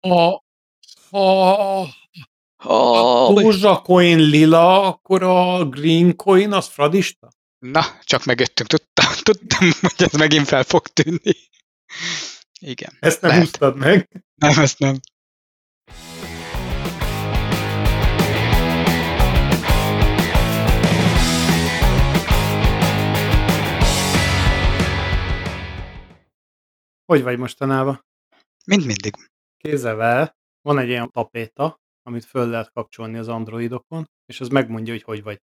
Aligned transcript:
Ha 0.00 0.44
a 1.10 1.86
Oh, 2.62 3.34
Dózsa 3.34 3.80
coin 3.82 4.18
lila, 4.18 4.82
akkor 4.86 5.22
a 5.22 5.64
green 5.68 6.16
coin 6.16 6.52
az 6.52 6.66
fradista? 6.68 7.28
na, 7.58 7.82
csak 8.02 8.24
megjöttünk. 8.24 8.68
Tudtam, 8.68 9.12
tudtam, 9.28 9.70
hogy 9.80 9.94
ez 9.96 10.12
megint 10.12 10.46
fel 10.46 10.64
fog 10.64 10.86
tűnni. 10.86 11.36
Igen. 12.60 12.96
Ezt 13.00 13.20
nem 13.20 13.30
Lehet. 13.30 13.44
húztad 13.44 13.76
meg. 13.76 14.24
Nem, 14.34 14.58
ezt 14.58 14.78
nem. 14.78 15.00
Hogy 27.04 27.22
vagy 27.22 27.38
mostanában? 27.38 28.04
Mind 28.66 28.86
mindig. 28.86 29.29
Kézzel 29.62 30.34
van 30.62 30.78
egy 30.78 30.88
ilyen 30.88 31.10
tapéta, 31.10 31.80
amit 32.02 32.24
föl 32.24 32.48
lehet 32.48 32.70
kapcsolni 32.72 33.18
az 33.18 33.28
androidokon, 33.28 34.10
és 34.26 34.40
az 34.40 34.48
megmondja, 34.48 34.92
hogy 34.92 35.02
hogy 35.02 35.22
vagy. 35.22 35.40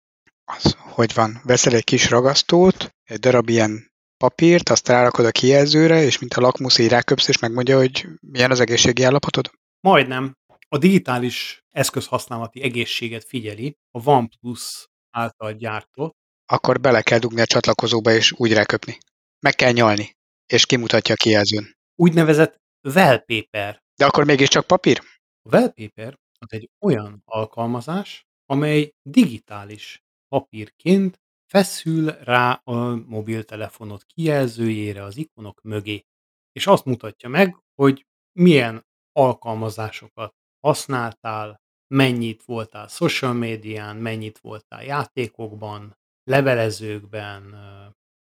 Az, 0.46 0.76
hogy 0.78 1.14
van, 1.14 1.42
veszel 1.44 1.74
egy 1.74 1.84
kis 1.84 2.10
ragasztót, 2.10 2.90
egy 3.04 3.20
darab 3.20 3.50
ilyen 3.50 3.92
papírt, 4.18 4.70
azt 4.70 4.88
rárakod 4.88 5.26
a 5.26 5.32
kijelzőre, 5.32 6.04
és 6.04 6.20
mint 6.20 6.34
a 6.34 6.42
lakmusz 6.42 6.78
így 6.78 6.90
ráköpsz, 6.90 7.28
és 7.28 7.40
megmondja, 7.40 7.78
hogy 7.78 8.08
milyen 8.20 8.52
az 8.52 8.60
egészségi 8.60 9.04
állapotod? 9.04 9.52
Majdnem. 9.80 10.34
A 10.70 10.78
digitális 10.78 11.64
eszközhasználati 11.70 12.62
egészséget 12.62 13.24
figyeli 13.24 13.78
a 13.92 14.10
OnePlus 14.10 14.88
által 15.10 15.54
gyártott. 15.54 16.16
Akkor 16.46 16.80
bele 16.80 17.02
kell 17.02 17.20
dugni 17.20 17.42
a 17.42 17.46
csatlakozóba, 17.46 18.12
és 18.12 18.32
úgy 18.32 18.54
ráköpni. 18.54 18.98
Meg 19.40 19.56
kell 19.56 19.72
nyalni, 19.72 20.12
és 20.46 20.66
kimutatja 20.66 21.14
a 21.14 21.18
kijelzőn. 21.18 21.76
Úgynevezett 21.96 22.62
wallpaper. 22.82 23.83
De 23.96 24.06
akkor 24.06 24.26
mégiscsak 24.26 24.68
papír? 24.68 25.02
A 25.42 25.56
wallpaper 25.56 26.18
az 26.40 26.52
egy 26.52 26.70
olyan 26.80 27.22
alkalmazás, 27.26 28.28
amely 28.46 28.94
digitális 29.10 30.04
papírként 30.28 31.22
feszül 31.46 32.12
rá 32.12 32.62
a 32.64 32.96
mobiltelefonod 32.96 34.06
kijelzőjére, 34.06 35.04
az 35.04 35.18
ikonok 35.18 35.62
mögé, 35.62 36.06
és 36.52 36.68
azt 36.68 36.86
mutatja 36.86 37.30
meg, 37.30 37.58
hogy 37.76 38.06
milyen 38.40 38.86
alkalmazásokat 39.12 40.34
használtál, 40.60 41.62
mennyit 41.88 42.44
voltál 42.44 42.88
social 42.88 43.34
médián, 43.34 43.96
mennyit 43.96 44.40
voltál 44.40 44.84
játékokban, 44.84 45.98
levelezőkben, 46.24 47.56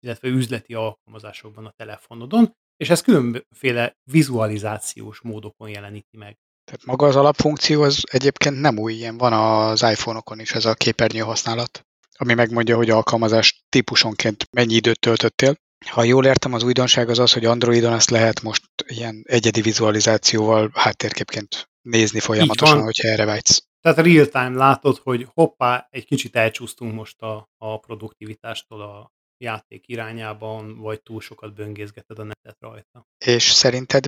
illetve 0.00 0.28
üzleti 0.28 0.74
alkalmazásokban 0.74 1.66
a 1.66 1.70
telefonodon, 1.76 2.54
és 2.80 2.90
ez 2.90 3.00
különféle 3.00 3.96
vizualizációs 4.04 5.20
módokon 5.20 5.68
jeleníti 5.68 6.16
meg. 6.16 6.38
Tehát 6.64 6.84
maga 6.84 7.06
az 7.06 7.16
alapfunkció 7.16 7.82
az 7.82 8.02
egyébként 8.10 8.60
nem 8.60 8.78
új, 8.78 8.92
ilyen 8.92 9.18
van 9.18 9.32
az 9.32 9.82
iPhone-okon 9.82 10.40
is 10.40 10.52
ez 10.52 10.64
a 10.64 10.74
képernyő 10.74 11.20
használat, 11.20 11.86
ami 12.16 12.34
megmondja, 12.34 12.76
hogy 12.76 12.90
alkalmazás 12.90 13.64
típusonként 13.68 14.46
mennyi 14.50 14.74
időt 14.74 15.00
töltöttél. 15.00 15.54
Ha 15.86 16.02
jól 16.02 16.26
értem, 16.26 16.52
az 16.52 16.62
újdonság 16.62 17.08
az 17.08 17.18
az, 17.18 17.32
hogy 17.32 17.44
Androidon 17.44 17.92
ezt 17.92 18.10
lehet 18.10 18.42
most 18.42 18.64
ilyen 18.86 19.24
egyedi 19.26 19.60
vizualizációval 19.60 20.70
háttérképként 20.74 21.70
nézni 21.82 22.20
folyamatosan, 22.20 22.82
hogyha 22.82 23.08
erre 23.08 23.24
vágysz. 23.24 23.64
Tehát 23.80 23.98
real 23.98 24.26
time 24.26 24.56
látod, 24.56 24.98
hogy 24.98 25.26
hoppá, 25.34 25.86
egy 25.90 26.04
kicsit 26.04 26.36
elcsúsztunk 26.36 26.94
most 26.94 27.20
a, 27.20 27.50
a 27.58 27.78
produktivitástól 27.78 28.80
a 28.80 29.12
játék 29.40 29.88
irányában, 29.88 30.78
vagy 30.78 31.02
túl 31.02 31.20
sokat 31.20 31.54
böngészgeted 31.54 32.18
a 32.18 32.22
netet 32.22 32.56
rajta. 32.60 33.06
És 33.18 33.42
szerinted 33.42 34.06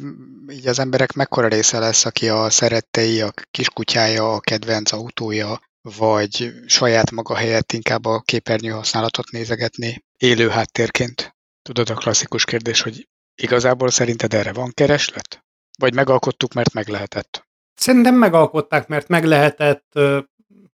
így 0.50 0.66
az 0.66 0.78
emberek 0.78 1.12
mekkora 1.12 1.48
része 1.48 1.78
lesz, 1.78 2.04
aki 2.04 2.28
a 2.28 2.50
szerettei, 2.50 3.20
a 3.20 3.32
kiskutyája, 3.50 4.34
a 4.34 4.40
kedvenc 4.40 4.92
autója, 4.92 5.60
vagy 5.82 6.52
saját 6.66 7.10
maga 7.10 7.34
helyett 7.34 7.72
inkább 7.72 8.04
a 8.04 8.20
képernyő 8.20 8.70
használatot 8.70 9.30
nézegetni 9.30 10.04
élő 10.16 10.48
háttérként? 10.48 11.36
Tudod 11.62 11.90
a 11.90 11.94
klasszikus 11.94 12.44
kérdés, 12.44 12.80
hogy 12.80 13.08
igazából 13.34 13.90
szerinted 13.90 14.34
erre 14.34 14.52
van 14.52 14.70
kereslet? 14.74 15.44
Vagy 15.78 15.94
megalkottuk, 15.94 16.52
mert 16.52 16.72
meg 16.72 16.88
lehetett? 16.88 17.46
Szerintem 17.74 18.14
megalkották, 18.14 18.88
mert 18.88 19.08
meg 19.08 19.24
lehetett, 19.24 19.92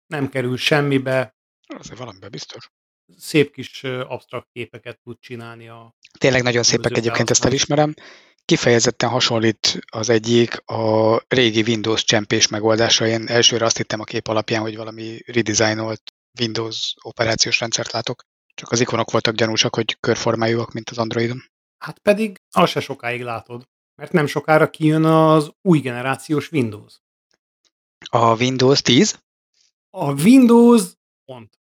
nem 0.07 0.29
kerül 0.29 0.57
semmibe, 0.57 1.35
Azért 1.67 1.99
valamiben 1.99 2.31
biztos. 2.31 2.71
Szép 3.17 3.53
kis 3.53 3.85
absztrakt 3.85 4.49
képeket 4.53 4.99
tud 5.03 5.17
csinálni 5.21 5.69
a 5.69 5.95
Tényleg 6.19 6.43
nagyon 6.43 6.63
szépek 6.63 6.97
egyébként, 6.97 7.31
ezt 7.31 7.45
elismerem. 7.45 7.95
Kifejezetten 8.45 9.09
hasonlít 9.09 9.79
az 9.91 10.09
egyik 10.09 10.67
a 10.67 11.19
régi 11.29 11.63
Windows 11.63 12.05
csempés 12.05 12.49
megoldásra. 12.49 13.07
Én 13.07 13.27
elsőre 13.29 13.65
azt 13.65 13.77
hittem 13.77 14.01
a 14.01 14.05
kép 14.05 14.29
alapján, 14.29 14.61
hogy 14.61 14.77
valami 14.77 15.19
redesignolt 15.27 16.03
Windows 16.41 16.95
operációs 17.03 17.61
rendszert 17.61 17.93
látok. 17.93 18.23
Csak 18.55 18.71
az 18.71 18.81
ikonok 18.81 19.11
voltak 19.11 19.35
gyanúsak, 19.35 19.75
hogy 19.75 19.97
körformájúak, 20.01 20.73
mint 20.73 20.91
az 20.91 20.99
Androidon. 20.99 21.43
Hát 21.79 21.99
pedig 21.99 22.41
az 22.51 22.71
se 22.71 22.81
sokáig 22.81 23.23
látod, 23.23 23.69
mert 23.95 24.13
nem 24.13 24.27
sokára 24.27 24.71
kijön 24.71 25.05
az 25.05 25.51
új 25.63 25.79
generációs 25.79 26.53
Windows. 26.53 27.01
A 28.11 28.37
Windows 28.37 28.83
10, 28.83 29.23
A 29.91 30.23
Windows 30.23 30.83
pont. 31.25 31.59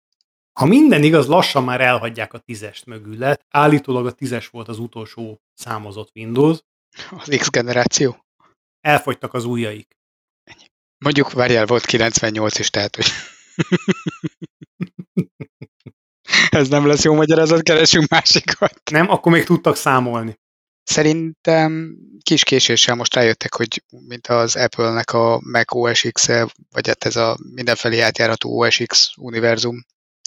Ha 0.53 0.65
minden 0.65 1.03
igaz, 1.03 1.27
lassan 1.27 1.63
már 1.63 1.81
elhagyják 1.81 2.33
a 2.33 2.37
tízest 2.37 2.85
mögület. 2.85 3.45
Állítólag 3.49 4.05
a 4.05 4.11
tízes 4.11 4.47
volt 4.47 4.67
az 4.67 4.79
utolsó 4.79 5.41
számozott 5.53 6.11
Windows. 6.15 6.59
az 7.09 7.35
X 7.37 7.49
generáció. 7.49 8.25
Elfogytak 8.81 9.33
az 9.33 9.45
ujjaik. 9.45 9.97
Mondjuk, 10.97 11.31
várjál, 11.31 11.65
volt 11.65 11.85
98 11.85 12.59
is, 12.59 12.69
tehát, 12.69 12.95
hogy 12.95 13.05
ez 16.59 16.67
nem 16.67 16.87
lesz 16.87 17.03
jó 17.03 17.13
magyarázat, 17.13 17.61
keresünk 17.61 18.09
másikat. 18.09 18.79
Nem, 18.91 19.09
akkor 19.09 19.31
még 19.31 19.43
tudtak 19.43 19.75
számolni. 19.75 20.39
Szerintem 20.83 21.95
kis 22.21 22.43
késéssel 22.43 22.95
most 22.95 23.15
rájöttek, 23.15 23.55
hogy 23.55 23.83
mint 23.89 24.27
az 24.27 24.55
Apple-nek 24.55 25.11
a 25.11 25.39
Mac 25.43 25.75
OS 25.75 26.07
X-e, 26.11 26.47
vagy 26.71 26.87
hát 26.87 27.03
ez 27.03 27.15
a 27.15 27.37
mindenfelé 27.53 27.99
átjárható 27.99 28.59
OS 28.59 28.81
X 28.85 29.11
univerzum, 29.17 29.85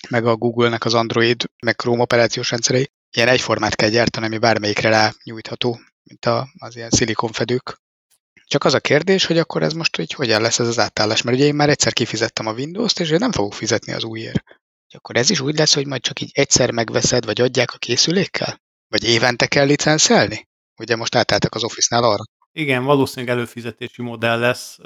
meg 0.09 0.27
a 0.27 0.37
Google-nek 0.37 0.85
az 0.85 0.95
Android, 0.95 1.51
meg 1.63 1.77
Chrome 1.77 2.03
operációs 2.03 2.51
rendszerei, 2.51 2.91
ilyen 3.17 3.29
egyformát 3.29 3.75
kell 3.75 3.89
gyártani, 3.89 4.27
ami 4.27 4.39
bármelyikre 4.39 4.89
rá 4.89 5.13
nyújtható, 5.25 5.81
mint 6.03 6.25
a, 6.25 6.49
az 6.59 6.77
ilyen 6.77 6.91
szilikonfedők. 6.91 7.81
Csak 8.45 8.65
az 8.65 8.75
a 8.75 8.81
kérdés, 8.81 9.25
hogy 9.25 9.39
akkor 9.39 9.63
ez 9.63 9.73
most 9.73 9.97
hogy 9.97 10.13
hogyan 10.13 10.43
lesz 10.43 10.59
ez 10.59 10.69
az 10.69 10.79
átállás, 10.79 11.23
mert 11.23 11.37
ugye 11.37 11.47
én 11.47 11.55
már 11.55 11.69
egyszer 11.69 11.93
kifizettem 11.93 12.47
a 12.47 12.53
Windows-t, 12.53 13.01
és 13.01 13.11
én 13.11 13.19
nem 13.19 13.33
fogok 13.33 13.55
fizetni 13.55 13.93
az 13.93 14.05
újért. 14.05 14.45
Akkor 14.95 15.17
ez 15.17 15.31
is 15.31 15.41
úgy 15.41 15.59
lesz, 15.59 15.75
hogy 15.75 15.87
majd 15.87 16.01
csak 16.03 16.21
így 16.21 16.31
egyszer 16.35 16.71
megveszed, 16.71 17.25
vagy 17.25 17.41
adják 17.41 17.73
a 17.73 17.79
készülékkel? 17.79 18.61
Vagy 18.89 19.05
évente 19.05 19.47
kell 19.47 19.67
licenszelni? 19.67 20.49
Ugye 20.79 20.97
most 20.97 21.15
átálltak 21.15 21.55
az 21.55 21.65
Office-nál 21.65 22.05
arra. 22.05 22.23
Igen, 22.53 22.85
valószínűleg 22.85 23.37
előfizetési 23.37 24.03
modell 24.03 24.39
lesz. 24.39 24.79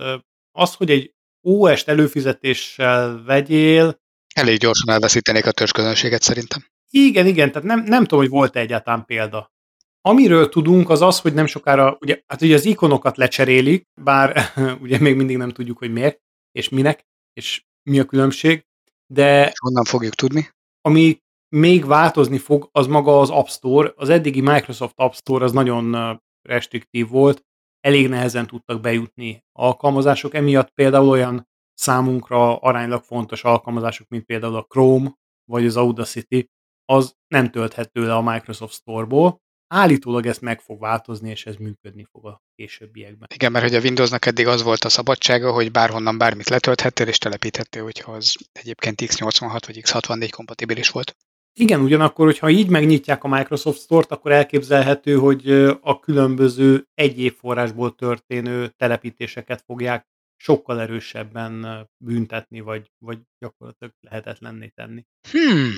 Az, 0.52 0.74
hogy 0.74 0.90
egy 0.90 1.14
OS-t 1.40 1.88
előfizetéssel 1.88 3.22
vegyél, 3.22 4.00
Elég 4.40 4.58
gyorsan 4.58 4.88
elveszítenék 4.94 5.46
a 5.46 5.52
törzsközönséget 5.52 6.22
szerintem. 6.22 6.64
igen, 6.90 7.26
igen, 7.26 7.52
tehát 7.52 7.68
nem, 7.68 7.82
nem 7.84 8.02
tudom, 8.02 8.18
hogy 8.18 8.28
volt-e 8.28 8.60
egyáltalán 8.60 9.04
példa. 9.04 9.52
Amiről 10.00 10.48
tudunk, 10.48 10.90
az 10.90 11.02
az, 11.02 11.20
hogy 11.20 11.34
nem 11.34 11.46
sokára, 11.46 11.98
ugye, 12.00 12.20
hát 12.26 12.42
ugye 12.42 12.54
az 12.54 12.64
ikonokat 12.64 13.16
lecserélik, 13.16 13.88
bár 14.02 14.52
ugye 14.82 14.98
még 14.98 15.16
mindig 15.16 15.36
nem 15.36 15.50
tudjuk, 15.50 15.78
hogy 15.78 15.92
miért, 15.92 16.18
és 16.52 16.68
minek, 16.68 17.06
és 17.32 17.62
mi 17.82 17.98
a 18.00 18.04
különbség, 18.04 18.64
de 19.06 19.48
És 19.48 19.58
honnan 19.58 19.84
fogjuk 19.84 20.14
tudni? 20.14 20.48
ami 20.80 21.18
még 21.56 21.86
változni 21.86 22.38
fog, 22.38 22.68
az 22.72 22.86
maga 22.86 23.20
az 23.20 23.30
App 23.30 23.46
Store. 23.46 23.92
Az 23.96 24.08
eddigi 24.08 24.40
Microsoft 24.40 24.94
App 24.96 25.12
Store 25.12 25.44
az 25.44 25.52
nagyon 25.52 26.20
restriktív 26.42 27.08
volt, 27.08 27.44
elég 27.80 28.08
nehezen 28.08 28.46
tudtak 28.46 28.80
bejutni 28.80 29.44
alkalmazások, 29.52 30.34
emiatt 30.34 30.70
például 30.70 31.08
olyan 31.08 31.48
számunkra 31.80 32.56
aránylag 32.56 33.02
fontos 33.02 33.44
alkalmazások, 33.44 34.08
mint 34.08 34.24
például 34.24 34.56
a 34.56 34.66
Chrome 34.68 35.12
vagy 35.44 35.66
az 35.66 35.76
Audacity, 35.76 36.48
az 36.84 37.14
nem 37.28 37.50
tölthető 37.50 38.06
le 38.06 38.14
a 38.14 38.22
Microsoft 38.22 38.74
Store-ból. 38.74 39.40
Állítólag 39.74 40.26
ez 40.26 40.38
meg 40.38 40.60
fog 40.60 40.80
változni, 40.80 41.30
és 41.30 41.46
ez 41.46 41.56
működni 41.56 42.06
fog 42.10 42.26
a 42.26 42.42
későbbiekben. 42.54 43.28
Igen, 43.34 43.52
mert 43.52 43.64
hogy 43.64 43.74
a 43.74 43.80
Windowsnak 43.80 44.26
eddig 44.26 44.46
az 44.46 44.62
volt 44.62 44.84
a 44.84 44.88
szabadsága, 44.88 45.52
hogy 45.52 45.70
bárhonnan 45.70 46.18
bármit 46.18 46.48
letölthettél 46.48 47.06
és 47.06 47.18
telepíthettél, 47.18 47.82
hogyha 47.82 48.12
az 48.12 48.36
egyébként 48.52 49.00
x86 49.04 49.60
vagy 49.66 49.80
x64 49.82 50.28
kompatibilis 50.30 50.88
volt. 50.88 51.16
Igen, 51.52 51.80
ugyanakkor, 51.80 52.24
hogyha 52.26 52.50
így 52.50 52.68
megnyitják 52.68 53.24
a 53.24 53.28
Microsoft 53.28 53.80
Store-t, 53.80 54.10
akkor 54.10 54.32
elképzelhető, 54.32 55.16
hogy 55.16 55.50
a 55.80 56.00
különböző 56.00 56.86
egyéb 56.94 57.34
forrásból 57.34 57.94
történő 57.94 58.68
telepítéseket 58.68 59.62
fogják 59.66 60.08
sokkal 60.42 60.80
erősebben 60.80 61.86
büntetni, 62.04 62.60
vagy, 62.60 62.90
vagy 62.98 63.18
gyakorlatilag 63.38 63.94
lehetetlenné 64.00 64.68
tenni. 64.68 65.04
Hmm. 65.30 65.70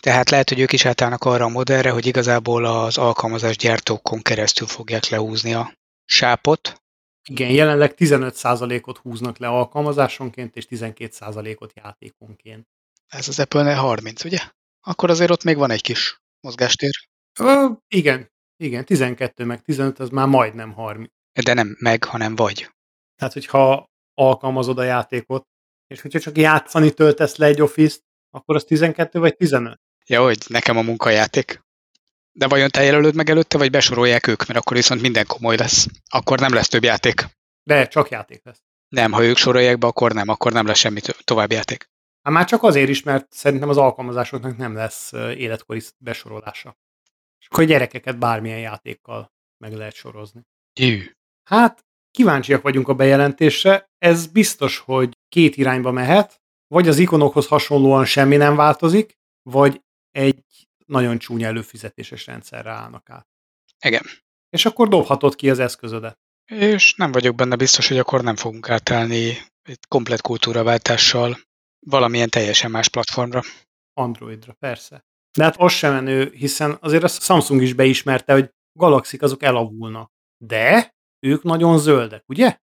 Tehát 0.00 0.30
lehet, 0.30 0.48
hogy 0.48 0.60
ők 0.60 0.72
is 0.72 0.84
átállnak 0.84 1.24
arra 1.24 1.44
a 1.44 1.48
modellre, 1.48 1.90
hogy 1.90 2.06
igazából 2.06 2.64
az 2.64 2.98
alkalmazás 2.98 3.56
gyártókon 3.56 4.22
keresztül 4.22 4.66
fogják 4.66 5.08
lehúzni 5.08 5.54
a 5.54 5.72
sápot, 6.04 6.80
Igen, 7.28 7.50
jelenleg 7.50 7.94
15%-ot 7.96 8.98
húznak 8.98 9.38
le 9.38 9.48
alkalmazásonként, 9.48 10.56
és 10.56 10.66
12%-ot 10.70 11.72
játékonként. 11.74 12.66
Ez 13.06 13.28
az 13.28 13.38
Apple-nél 13.38 13.74
30, 13.74 14.24
ugye? 14.24 14.38
Akkor 14.80 15.10
azért 15.10 15.30
ott 15.30 15.44
még 15.44 15.56
van 15.56 15.70
egy 15.70 15.82
kis 15.82 16.20
mozgástér. 16.40 16.90
Ö, 17.38 17.68
igen, 17.88 18.30
igen, 18.56 18.84
12 18.84 19.44
meg 19.44 19.62
15, 19.62 19.98
az 19.98 20.08
már 20.08 20.26
majdnem 20.26 20.72
30. 20.72 21.10
De 21.44 21.54
nem 21.54 21.76
meg, 21.78 22.04
hanem 22.04 22.36
vagy. 22.36 22.70
Tehát, 23.16 23.32
hogyha 23.32 23.86
alkalmazod 24.16 24.78
a 24.78 24.82
játékot, 24.82 25.46
és 25.86 26.00
hogyha 26.00 26.18
csak 26.18 26.38
játszani 26.38 26.90
töltesz 26.90 27.36
le 27.36 27.46
egy 27.46 27.62
Office-t, 27.62 28.02
akkor 28.30 28.54
az 28.54 28.64
12 28.64 29.18
vagy 29.18 29.36
15? 29.36 29.80
Ja, 30.06 30.22
hogy 30.22 30.38
nekem 30.48 30.76
a 30.76 30.82
munkajáték. 30.82 31.64
De 32.32 32.46
vajon 32.46 32.70
te 32.70 32.82
jelölöd 32.82 33.14
meg 33.14 33.30
előtte, 33.30 33.58
vagy 33.58 33.70
besorolják 33.70 34.26
ők, 34.26 34.46
mert 34.46 34.58
akkor 34.58 34.76
viszont 34.76 35.00
minden 35.00 35.26
komoly 35.26 35.56
lesz. 35.56 35.86
Akkor 36.10 36.40
nem 36.40 36.52
lesz 36.52 36.68
több 36.68 36.84
játék. 36.84 37.24
De 37.62 37.86
csak 37.86 38.08
játék 38.08 38.44
lesz. 38.44 38.62
Nem, 38.88 39.12
ha 39.12 39.24
ők 39.24 39.36
sorolják 39.36 39.78
be, 39.78 39.86
akkor 39.86 40.12
nem, 40.12 40.28
akkor 40.28 40.52
nem 40.52 40.66
lesz 40.66 40.78
semmi 40.78 41.00
tovább 41.24 41.52
játék. 41.52 41.90
Hát 42.22 42.34
már 42.34 42.44
csak 42.44 42.62
azért 42.62 42.88
is, 42.88 43.02
mert 43.02 43.32
szerintem 43.32 43.68
az 43.68 43.76
alkalmazásoknak 43.76 44.56
nem 44.56 44.74
lesz 44.74 45.12
életkori 45.12 45.82
besorolása. 45.98 46.76
És 47.40 47.46
akkor 47.46 47.64
gyerekeket 47.64 48.18
bármilyen 48.18 48.58
játékkal 48.58 49.32
meg 49.58 49.72
lehet 49.72 49.94
sorozni. 49.94 50.42
Jű. 50.80 51.10
Hát, 51.44 51.85
kíváncsiak 52.16 52.62
vagyunk 52.62 52.88
a 52.88 52.94
bejelentésre. 52.94 53.90
Ez 53.98 54.26
biztos, 54.26 54.78
hogy 54.78 55.16
két 55.28 55.56
irányba 55.56 55.90
mehet, 55.90 56.40
vagy 56.66 56.88
az 56.88 56.98
ikonokhoz 56.98 57.46
hasonlóan 57.46 58.04
semmi 58.04 58.36
nem 58.36 58.56
változik, 58.56 59.18
vagy 59.42 59.82
egy 60.10 60.42
nagyon 60.86 61.18
csúnya 61.18 61.46
előfizetéses 61.46 62.26
rendszerre 62.26 62.70
állnak 62.70 63.10
át. 63.10 63.26
Igen. 63.84 64.02
És 64.50 64.66
akkor 64.66 64.88
dobhatod 64.88 65.34
ki 65.34 65.50
az 65.50 65.58
eszközödet. 65.58 66.18
És 66.52 66.94
nem 66.94 67.12
vagyok 67.12 67.34
benne 67.34 67.56
biztos, 67.56 67.88
hogy 67.88 67.98
akkor 67.98 68.22
nem 68.22 68.36
fogunk 68.36 68.68
átállni 68.68 69.38
egy 69.62 69.78
komplet 69.88 70.20
kultúraváltással 70.20 71.38
valamilyen 71.86 72.28
teljesen 72.28 72.70
más 72.70 72.88
platformra. 72.88 73.42
Androidra, 73.92 74.52
persze. 74.52 75.04
De 75.38 75.44
hát 75.44 75.56
az 75.56 75.72
sem 75.72 75.92
menő, 75.92 76.30
hiszen 76.34 76.76
azért 76.80 77.02
a 77.02 77.08
Samsung 77.08 77.62
is 77.62 77.72
beismerte, 77.72 78.32
hogy 78.32 78.50
galaxik 78.78 79.22
azok 79.22 79.42
elavulnak. 79.42 80.10
De 80.44 80.95
ők 81.20 81.42
nagyon 81.42 81.78
zöldek, 81.78 82.22
ugye? 82.26 82.56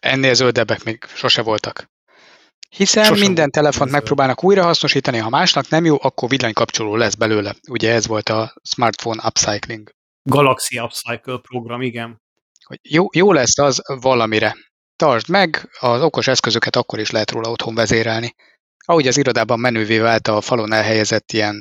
Ennél 0.00 0.34
zöldebbek 0.34 0.84
még 0.84 1.04
sose 1.04 1.42
voltak. 1.42 1.90
Hiszen 2.68 3.04
Sosem 3.04 3.26
minden 3.26 3.50
telefont 3.50 3.90
megpróbálnak 3.90 4.44
újrahasznosítani, 4.44 5.18
ha 5.18 5.28
másnak 5.28 5.68
nem 5.68 5.84
jó, 5.84 5.96
akkor 6.00 6.28
villanykapcsoló 6.28 6.96
lesz 6.96 7.14
belőle. 7.14 7.54
Ugye 7.70 7.92
ez 7.92 8.06
volt 8.06 8.28
a 8.28 8.54
smartphone 8.62 9.22
upcycling. 9.26 9.90
Galaxy 10.22 10.78
Upcycle 10.78 11.38
program, 11.48 11.82
igen. 11.82 12.22
Hogy 12.64 12.78
jó, 12.82 13.06
jó 13.12 13.32
lesz 13.32 13.58
az 13.58 13.80
valamire. 14.00 14.56
Tartsd 14.96 15.28
meg, 15.28 15.70
az 15.80 16.02
okos 16.02 16.26
eszközöket 16.26 16.76
akkor 16.76 16.98
is 16.98 17.10
lehet 17.10 17.30
róla 17.30 17.50
otthon 17.50 17.74
vezérelni. 17.74 18.34
Ahogy 18.84 19.06
az 19.06 19.16
irodában 19.16 19.60
menővé 19.60 19.98
vált 19.98 20.28
a 20.28 20.40
falon 20.40 20.72
elhelyezett 20.72 21.32
ilyen 21.32 21.56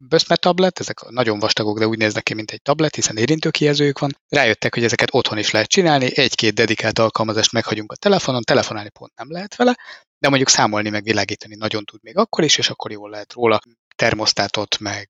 Böszme 0.00 0.36
tablet, 0.36 0.78
ezek 0.78 1.08
nagyon 1.08 1.38
vastagok, 1.38 1.78
de 1.78 1.86
úgy 1.86 1.98
néznek 1.98 2.22
ki, 2.22 2.34
mint 2.34 2.50
egy 2.50 2.62
tablet, 2.62 2.94
hiszen 2.94 3.16
érintőkijelzőjük 3.16 3.98
van. 3.98 4.16
Rájöttek, 4.28 4.74
hogy 4.74 4.84
ezeket 4.84 5.14
otthon 5.14 5.38
is 5.38 5.50
lehet 5.50 5.68
csinálni, 5.68 6.18
egy-két 6.18 6.54
dedikált 6.54 6.98
alkalmazást 6.98 7.52
meghagyunk 7.52 7.92
a 7.92 7.96
telefonon, 7.96 8.42
telefonálni 8.42 8.90
pont 8.90 9.12
nem 9.16 9.30
lehet 9.30 9.56
vele, 9.56 9.76
de 10.18 10.28
mondjuk 10.28 10.48
számolni, 10.48 10.88
meg 10.88 11.02
világítani 11.02 11.54
nagyon 11.54 11.84
tud 11.84 12.02
még 12.02 12.16
akkor 12.16 12.44
is, 12.44 12.58
és 12.58 12.70
akkor 12.70 12.90
jól 12.90 13.10
lehet 13.10 13.32
róla 13.32 13.60
termosztátot, 13.96 14.78
meg 14.78 15.08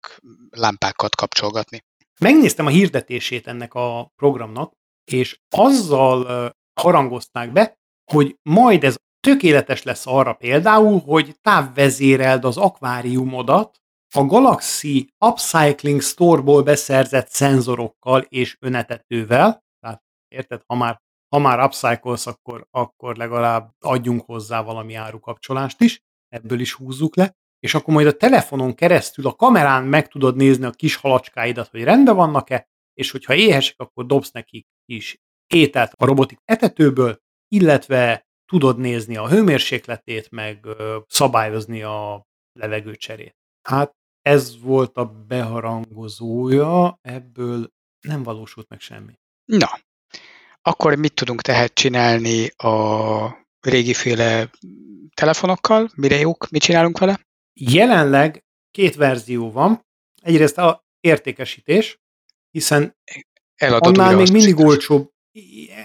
lámpákat 0.50 1.16
kapcsolgatni. 1.16 1.84
Megnéztem 2.20 2.66
a 2.66 2.70
hirdetését 2.70 3.46
ennek 3.46 3.74
a 3.74 4.12
programnak, 4.16 4.72
és 5.04 5.38
azzal 5.56 6.52
harangozták 6.80 7.52
be, 7.52 7.78
hogy 8.12 8.36
majd 8.42 8.84
ez 8.84 8.96
tökéletes 9.20 9.82
lesz 9.82 10.06
arra 10.06 10.32
például, 10.32 11.00
hogy 11.00 11.36
távvezéreld 11.40 12.44
az 12.44 12.56
akváriumodat 12.56 13.80
a 14.14 14.24
Galaxy 14.24 15.08
Upcycling 15.18 16.00
Store-ból 16.00 16.62
beszerzett 16.62 17.28
szenzorokkal 17.28 18.20
és 18.20 18.56
önetetővel, 18.60 19.64
tehát 19.80 20.02
érted, 20.28 20.62
ha 20.66 20.74
már, 20.74 21.00
ha 21.28 21.38
már 21.38 21.64
upcyclesz, 21.64 22.26
akkor, 22.26 22.66
akkor 22.70 23.16
legalább 23.16 23.70
adjunk 23.78 24.24
hozzá 24.24 24.62
valami 24.62 24.94
árukapcsolást 24.94 25.80
is, 25.80 26.00
ebből 26.28 26.60
is 26.60 26.72
húzzuk 26.72 27.16
le, 27.16 27.36
és 27.58 27.74
akkor 27.74 27.94
majd 27.94 28.06
a 28.06 28.16
telefonon 28.16 28.74
keresztül 28.74 29.26
a 29.26 29.34
kamerán 29.34 29.84
meg 29.84 30.08
tudod 30.08 30.36
nézni 30.36 30.64
a 30.64 30.70
kis 30.70 30.96
halacskáidat, 30.96 31.68
hogy 31.68 31.82
rendben 31.82 32.16
vannak-e, 32.16 32.68
és 32.94 33.10
hogyha 33.10 33.34
éhesek, 33.34 33.80
akkor 33.80 34.06
dobsz 34.06 34.30
nekik 34.30 34.66
is 34.84 35.16
ételt 35.46 35.92
a 35.96 36.04
robotik 36.04 36.38
etetőből, 36.44 37.18
illetve 37.48 38.26
tudod 38.44 38.78
nézni 38.78 39.16
a 39.16 39.28
hőmérsékletét, 39.28 40.30
meg 40.30 40.66
szabályozni 41.06 41.82
a 41.82 42.26
levegőcserét. 42.52 43.36
Hát 43.68 43.96
ez 44.28 44.60
volt 44.60 44.96
a 44.96 45.04
beharangozója, 45.04 46.98
ebből 47.02 47.72
nem 48.00 48.22
valósult 48.22 48.68
meg 48.68 48.80
semmi. 48.80 49.12
Na, 49.44 49.68
akkor 50.62 50.94
mit 50.94 51.14
tudunk 51.14 51.42
tehát 51.42 51.74
csinálni 51.74 52.48
a 52.48 53.46
régiféle 53.60 54.50
telefonokkal? 55.14 55.90
Mire 55.94 56.18
jók? 56.18 56.50
Mit 56.50 56.62
csinálunk 56.62 56.98
vele? 56.98 57.26
Jelenleg 57.52 58.44
két 58.70 58.94
verzió 58.94 59.50
van. 59.50 59.86
Egyrészt 60.22 60.58
a 60.58 60.84
értékesítés, 61.00 61.98
hiszen 62.50 62.96
Eladod 63.54 63.98
annál 63.98 64.16
még 64.16 64.32
mindig 64.32 64.58
olcsóbb 64.58 65.10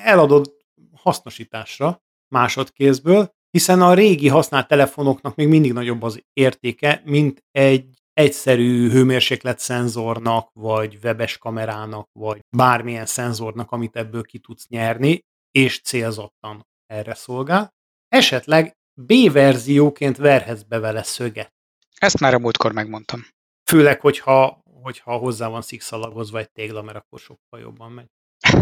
eladod 0.04 0.54
hasznosításra 0.92 2.04
másodkézből, 2.28 3.34
hiszen 3.50 3.82
a 3.82 3.94
régi 3.94 4.28
használt 4.28 4.68
telefonoknak 4.68 5.36
még 5.36 5.48
mindig 5.48 5.74
nagyobb 5.74 6.02
az 6.02 6.24
értéke, 6.34 7.02
mint 7.06 7.44
egy 7.52 8.03
egyszerű 8.14 8.90
hőmérséklet 8.90 9.60
szenzornak, 9.60 10.50
vagy 10.54 11.00
webes 11.04 11.38
kamerának, 11.38 12.10
vagy 12.20 12.40
bármilyen 12.58 13.06
szenzornak, 13.06 13.72
amit 13.72 13.96
ebből 13.96 14.24
ki 14.24 14.40
tudsz 14.40 14.68
nyerni, 14.68 15.20
és 15.52 15.82
célzottan 15.82 16.68
erre 16.86 17.14
szolgál. 17.14 17.74
Esetleg 18.08 18.74
B-verzióként 19.02 20.18
verhetsz 20.18 20.62
be 20.62 20.80
vele 20.80 21.04
szöget. 21.04 21.54
Ezt 21.98 22.20
már 22.20 22.34
a 22.34 22.40
múltkor 22.40 22.72
megmondtam. 22.72 23.26
Főleg, 23.70 24.02
hogyha, 24.02 24.62
hogyha 24.82 25.18
hozzá 25.18 25.48
van 25.48 25.62
szikszalagozva 25.62 26.40
egy 26.40 26.52
tégla, 26.52 26.82
mert 26.82 26.98
akkor 26.98 27.20
sokkal 27.20 27.60
jobban 27.60 27.92
megy. 27.92 28.08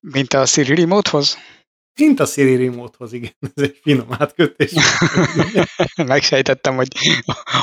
Mint 0.00 0.32
a 0.32 0.46
Siri 0.46 0.74
Remote-hoz? 0.74 1.38
Mint 1.94 2.20
a 2.20 2.26
Siri 2.26 2.56
Remote-hoz, 2.56 3.12
igen, 3.12 3.32
ez 3.54 3.62
egy 3.62 3.78
finom 3.82 4.06
átkötés. 4.18 4.72
Megsejtettem, 6.06 6.76
hogy 6.76 6.88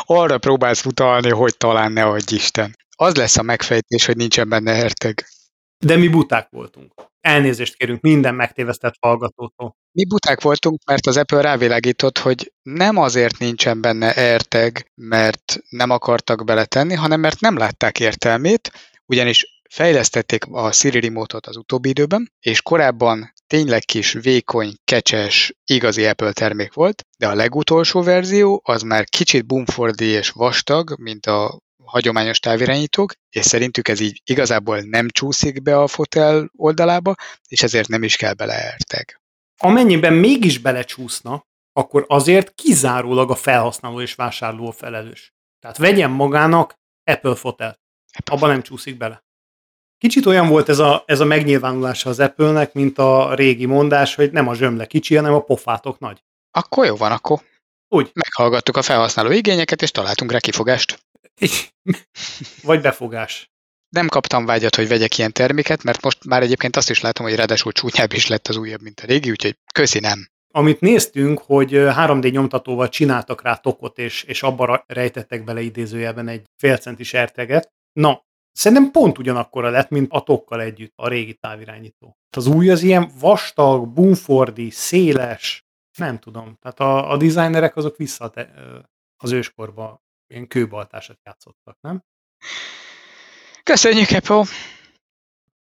arra 0.06 0.38
próbálsz 0.38 0.86
utalni, 0.86 1.30
hogy 1.30 1.58
talán 1.58 1.92
ne 1.92 2.04
adj 2.04 2.36
Isten. 2.36 2.76
Az 2.96 3.16
lesz 3.16 3.38
a 3.38 3.42
megfejtés, 3.42 4.06
hogy 4.06 4.16
nincsen 4.16 4.50
benne 4.50 4.74
herteg. 4.74 5.26
De 5.86 5.96
mi 5.96 6.08
buták 6.08 6.48
voltunk. 6.50 6.94
Elnézést 7.22 7.76
kérünk 7.76 8.02
minden 8.02 8.36
megtévesztett 8.36 8.96
hallgatótól. 9.00 9.76
Mi 9.92 10.06
buták 10.06 10.42
voltunk, 10.42 10.80
mert 10.86 11.06
az 11.06 11.18
Apple 11.18 11.42
rávilágított, 11.42 12.18
hogy 12.18 12.54
nem 12.62 12.98
azért 12.98 13.38
nincsen 13.38 13.82
benne 13.82 14.10
AirTag, 14.10 14.78
mert 14.96 15.60
nem 15.70 15.90
akartak 15.90 16.46
beletenni, 16.46 16.94
hanem 16.94 17.20
mert 17.20 17.40
nem 17.40 17.58
látták 17.58 18.00
értelmét, 18.00 18.72
ugyanis 19.06 19.57
fejlesztették 19.70 20.46
a 20.46 20.72
Siri 20.72 21.00
Remote-ot 21.00 21.48
az 21.48 21.58
utóbbi 21.58 21.90
időben, 21.90 22.32
és 22.40 22.62
korábban 22.62 23.34
tényleg 23.48 23.82
kis, 23.82 24.12
vékony, 24.12 24.74
kecses, 24.84 25.54
igazi 25.66 26.06
Apple 26.06 26.32
termék 26.32 26.74
volt, 26.74 27.06
de 27.18 27.28
a 27.28 27.36
legutolsó 27.36 28.02
verzió 28.02 28.62
az 28.64 28.82
már 28.82 29.06
kicsit 29.06 29.46
bumfordi 29.46 30.06
és 30.06 30.30
vastag, 30.30 31.00
mint 31.00 31.26
a 31.26 31.60
hagyományos 31.84 32.40
távirányítók, 32.40 33.14
és 33.30 33.46
szerintük 33.46 33.88
ez 33.88 34.00
így 34.00 34.22
igazából 34.26 34.80
nem 34.80 35.10
csúszik 35.10 35.62
be 35.62 35.80
a 35.80 35.88
fotel 35.88 36.52
oldalába, 36.56 37.16
és 37.48 37.64
ezért 37.64 37.88
nem 37.88 38.04
is 38.04 38.16
kell 38.16 38.34
bele 38.34 38.54
AirTag. 38.54 39.06
Amennyiben 39.58 40.14
mégis 40.14 40.58
belecsúszna, 40.58 41.46
akkor 41.74 42.06
azért 42.08 42.56
kizárólag 42.56 43.32
a 43.32 43.36
felhasználó 43.36 44.02
és 44.02 44.16
vásárló 44.16 44.72
felelős. 44.72 45.34
Tehát 45.60 45.78
vegyen 45.78 46.12
magának 46.12 46.76
Apple 47.04 47.36
Fotel. 47.36 47.80
Abba 48.26 48.48
nem 48.48 48.62
csúszik 48.62 48.98
bele. 48.98 49.27
Kicsit 49.98 50.26
olyan 50.26 50.48
volt 50.48 50.70
ez 50.70 50.80
a, 50.80 51.04
ez 51.06 51.20
a 51.20 51.26
megnyilvánulása 51.26 52.10
az 52.10 52.20
Apple-nek, 52.20 52.74
mint 52.74 52.98
a 52.98 53.34
régi 53.36 53.66
mondás, 53.66 54.16
hogy 54.16 54.32
nem 54.32 54.48
a 54.48 54.56
zsömle 54.56 54.86
kicsi, 54.86 55.16
hanem 55.16 55.34
a 55.34 55.40
pofátok 55.40 56.00
nagy. 56.00 56.24
Akkor 56.52 56.86
jó 56.86 56.96
van, 56.96 57.12
akkor 57.12 57.40
Úgy. 57.88 58.12
meghallgattuk 58.14 58.78
a 58.78 58.82
felhasználó 58.82 59.32
igényeket, 59.32 59.82
és 59.82 59.92
találtunk 59.92 60.32
rá 60.32 60.40
kifogást. 60.40 61.00
Vagy 62.64 62.82
befogás. 62.82 63.50
Nem 63.90 64.08
kaptam 64.08 64.46
vágyat, 64.46 64.76
hogy 64.76 64.88
vegyek 64.88 65.18
ilyen 65.18 65.32
terméket, 65.32 65.84
mert 65.84 66.02
most 66.02 66.26
már 66.26 66.42
egyébként 66.42 66.76
azt 66.76 66.90
is 66.90 67.02
látom, 67.02 67.26
hogy 67.26 67.36
ráadásul 67.36 67.72
csúnyább 67.72 68.14
is 68.14 68.28
lett 68.28 68.48
az 68.48 68.56
újabb, 68.56 68.82
mint 68.82 69.00
a 69.00 69.06
régi, 69.06 69.30
úgyhogy 69.30 69.58
köszi 69.74 70.00
nem. 70.00 70.28
Amit 70.54 70.80
néztünk, 70.80 71.40
hogy 71.40 71.72
3D 71.74 72.32
nyomtatóval 72.32 72.90
csináltak 72.90 73.42
rá 73.42 73.56
tokot, 73.56 73.98
és, 73.98 74.24
és 74.24 74.44
abba 74.44 74.84
rejtettek 74.88 75.44
bele 75.44 75.62
idézőjelben 75.62 76.28
egy 76.28 76.44
félcentis 76.58 77.14
erteget. 77.14 77.72
Na, 77.94 78.26
Szerintem 78.58 78.92
pont 78.92 79.18
ugyanakkora 79.18 79.70
lett, 79.70 79.90
mint 79.90 80.12
a 80.12 80.22
tokkal 80.22 80.62
együtt, 80.62 80.94
a 80.96 81.08
régi 81.08 81.34
távirányító. 81.34 82.18
Az 82.38 82.48
új 82.48 82.70
az 82.70 82.82
ilyen 82.82 83.12
vastag, 83.20 83.88
bumfordi, 83.88 84.70
széles, 84.70 85.66
nem 85.98 86.20
tudom. 86.20 86.58
Tehát 86.62 86.80
a, 86.80 87.12
a 87.12 87.18
designerek 87.18 87.76
azok 87.76 87.98
vissza 87.98 88.32
az 89.18 89.32
őskorba 89.32 90.04
ilyen 90.28 90.48
kőbaltásat 90.48 91.20
játszottak, 91.24 91.78
nem? 91.82 92.04
Köszönjük, 93.64 94.10
Apple! 94.10 94.44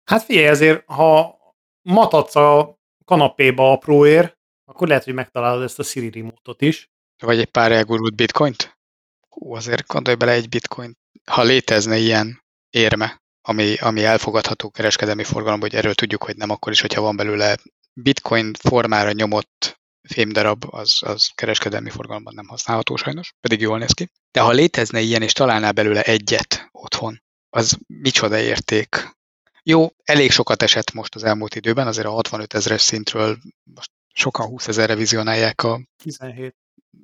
Hát 0.03 0.23
figyelj, 0.23 0.47
azért, 0.47 0.83
ha 0.85 1.37
matadsz 1.81 2.35
a 2.35 2.77
kanapéba 3.05 3.71
apróért, 3.71 4.37
akkor 4.65 4.87
lehet, 4.87 5.03
hogy 5.03 5.13
megtalálod 5.13 5.63
ezt 5.63 5.79
a 5.79 5.83
Siri 5.83 6.09
remote 6.09 6.65
is. 6.65 6.91
Vagy 7.17 7.39
egy 7.39 7.51
pár 7.51 7.71
elgurult 7.71 8.15
bitcoint? 8.15 8.77
Hú, 9.29 9.53
azért 9.53 9.87
gondolj 9.87 10.15
bele 10.15 10.31
egy 10.31 10.49
bitcoin. 10.49 10.97
Ha 11.25 11.43
létezne 11.43 11.97
ilyen 11.97 12.42
érme, 12.73 13.21
ami, 13.41 13.75
ami 13.75 14.03
elfogadható 14.03 14.69
kereskedelmi 14.69 15.23
forgalomban, 15.23 15.69
hogy 15.69 15.77
erről 15.77 15.93
tudjuk, 15.93 16.23
hogy 16.23 16.35
nem 16.35 16.49
akkor 16.49 16.71
is, 16.71 16.81
hogyha 16.81 17.01
van 17.01 17.15
belőle 17.15 17.57
bitcoin 17.93 18.53
formára 18.53 19.11
nyomott 19.11 19.81
fémdarab, 20.01 20.65
az, 20.69 20.97
az 21.05 21.29
kereskedelmi 21.35 21.89
forgalomban 21.89 22.33
nem 22.33 22.47
használható 22.47 22.95
sajnos, 22.95 23.33
pedig 23.41 23.59
jól 23.59 23.77
néz 23.77 23.91
ki. 23.91 24.11
De 24.31 24.39
ha 24.39 24.51
létezne 24.51 24.99
ilyen, 24.99 25.21
és 25.21 25.33
találnál 25.33 25.71
belőle 25.71 26.01
egyet 26.01 26.67
otthon, 26.71 27.21
az 27.49 27.77
micsoda 27.87 28.37
érték. 28.39 29.15
Jó, 29.63 29.87
elég 30.03 30.31
sokat 30.31 30.61
esett 30.61 30.91
most 30.91 31.15
az 31.15 31.23
elmúlt 31.23 31.55
időben, 31.55 31.87
azért 31.87 32.07
a 32.07 32.11
65 32.11 32.53
ezeres 32.53 32.81
szintről 32.81 33.37
most 33.63 33.91
sokan 34.13 34.47
20 34.47 34.67
ezerre 34.67 34.95
vizionálják 34.95 35.63
a 35.63 35.81
17 36.03 36.55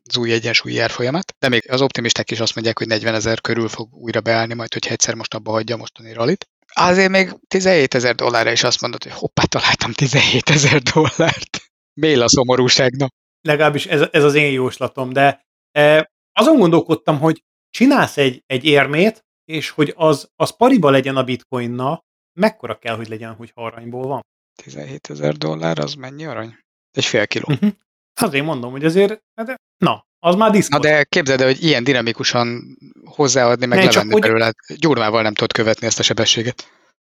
az 0.10 0.18
új 0.18 0.32
egyensúlyi 0.32 0.80
árfolyamat, 0.80 1.36
de 1.40 1.50
még 1.50 1.72
az 1.72 1.82
optimisták 1.82 2.32
is 2.32 2.40
azt 2.40 2.56
mondják, 2.56 2.78
hogy 2.78 2.88
40 2.88 3.14
ezer 3.14 3.42
körül 3.42 3.68
fog 3.68 3.94
újra 3.94 4.22
beállni, 4.22 4.54
majd 4.54 4.74
hogyha 4.74 4.92
egyszer 4.92 5.16
most 5.16 5.34
abba 5.34 5.52
hagyja 5.52 5.76
mostani 5.76 6.14
rallit. 6.14 6.46
Azért 6.74 7.10
még 7.10 7.36
17 7.48 7.94
ezer 7.94 8.16
dollárra 8.16 8.52
is 8.52 8.64
azt 8.64 8.82
mondod, 8.82 9.04
hogy 9.04 9.12
hoppá, 9.12 9.44
találtam 9.44 9.92
17 9.92 10.50
ezer 10.50 10.82
dollárt. 10.82 11.62
Mél 11.94 12.22
a 12.22 12.30
szomorúságnak. 12.30 13.12
Legalábbis 13.42 13.86
ez, 13.86 14.08
ez 14.12 14.24
az 14.24 14.36
én 14.36 14.52
jóslatom, 14.52 15.14
de 15.14 15.42
e, 15.72 16.12
azon 16.34 16.58
gondolkodtam, 16.58 17.20
hogy 17.20 17.44
csinálsz 17.70 18.18
egy, 18.18 18.44
egy 18.46 18.66
érmét, 18.66 19.26
és 19.46 19.70
hogy 19.70 19.94
az, 19.96 20.30
az 20.36 20.56
pariba 20.58 20.90
legyen 20.90 21.16
a 21.16 21.24
bitcoinna, 21.24 22.04
mekkora 22.40 22.78
kell, 22.78 22.96
hogy 22.96 23.08
legyen, 23.08 23.34
hogy 23.34 23.52
aranyból 23.54 24.08
van? 24.08 24.22
17 24.64 25.10
ezer 25.10 25.36
dollár, 25.36 25.80
az 25.80 25.94
mennyi 25.94 26.26
arany? 26.26 26.58
Egy 26.92 27.06
fél 27.06 27.28
kiló. 27.28 27.46
Uh-huh. 27.48 27.70
Azért 28.22 28.46
mondom, 28.46 28.72
hogy 28.72 28.86
azért, 28.86 29.20
hát, 29.34 29.56
na, 29.80 30.06
az 30.20 30.36
már 30.36 30.52
diszkos. 30.52 30.76
Na 30.76 30.90
de 30.90 31.04
képzeld 31.04 31.42
el, 31.42 31.48
hogy 31.48 31.64
ilyen 31.64 31.84
dinamikusan 31.84 32.78
hozzáadni, 33.06 33.66
meg 33.66 33.78
ne, 33.78 33.86
levenni 33.86 34.10
csak, 34.12 34.20
belőle. 34.20 34.52
Hogy... 34.68 34.78
Gyurmával 34.78 35.22
nem 35.22 35.34
tudod 35.34 35.52
követni 35.52 35.88
ezt 35.88 36.00
a 36.00 36.04
sebességet. 36.04 36.68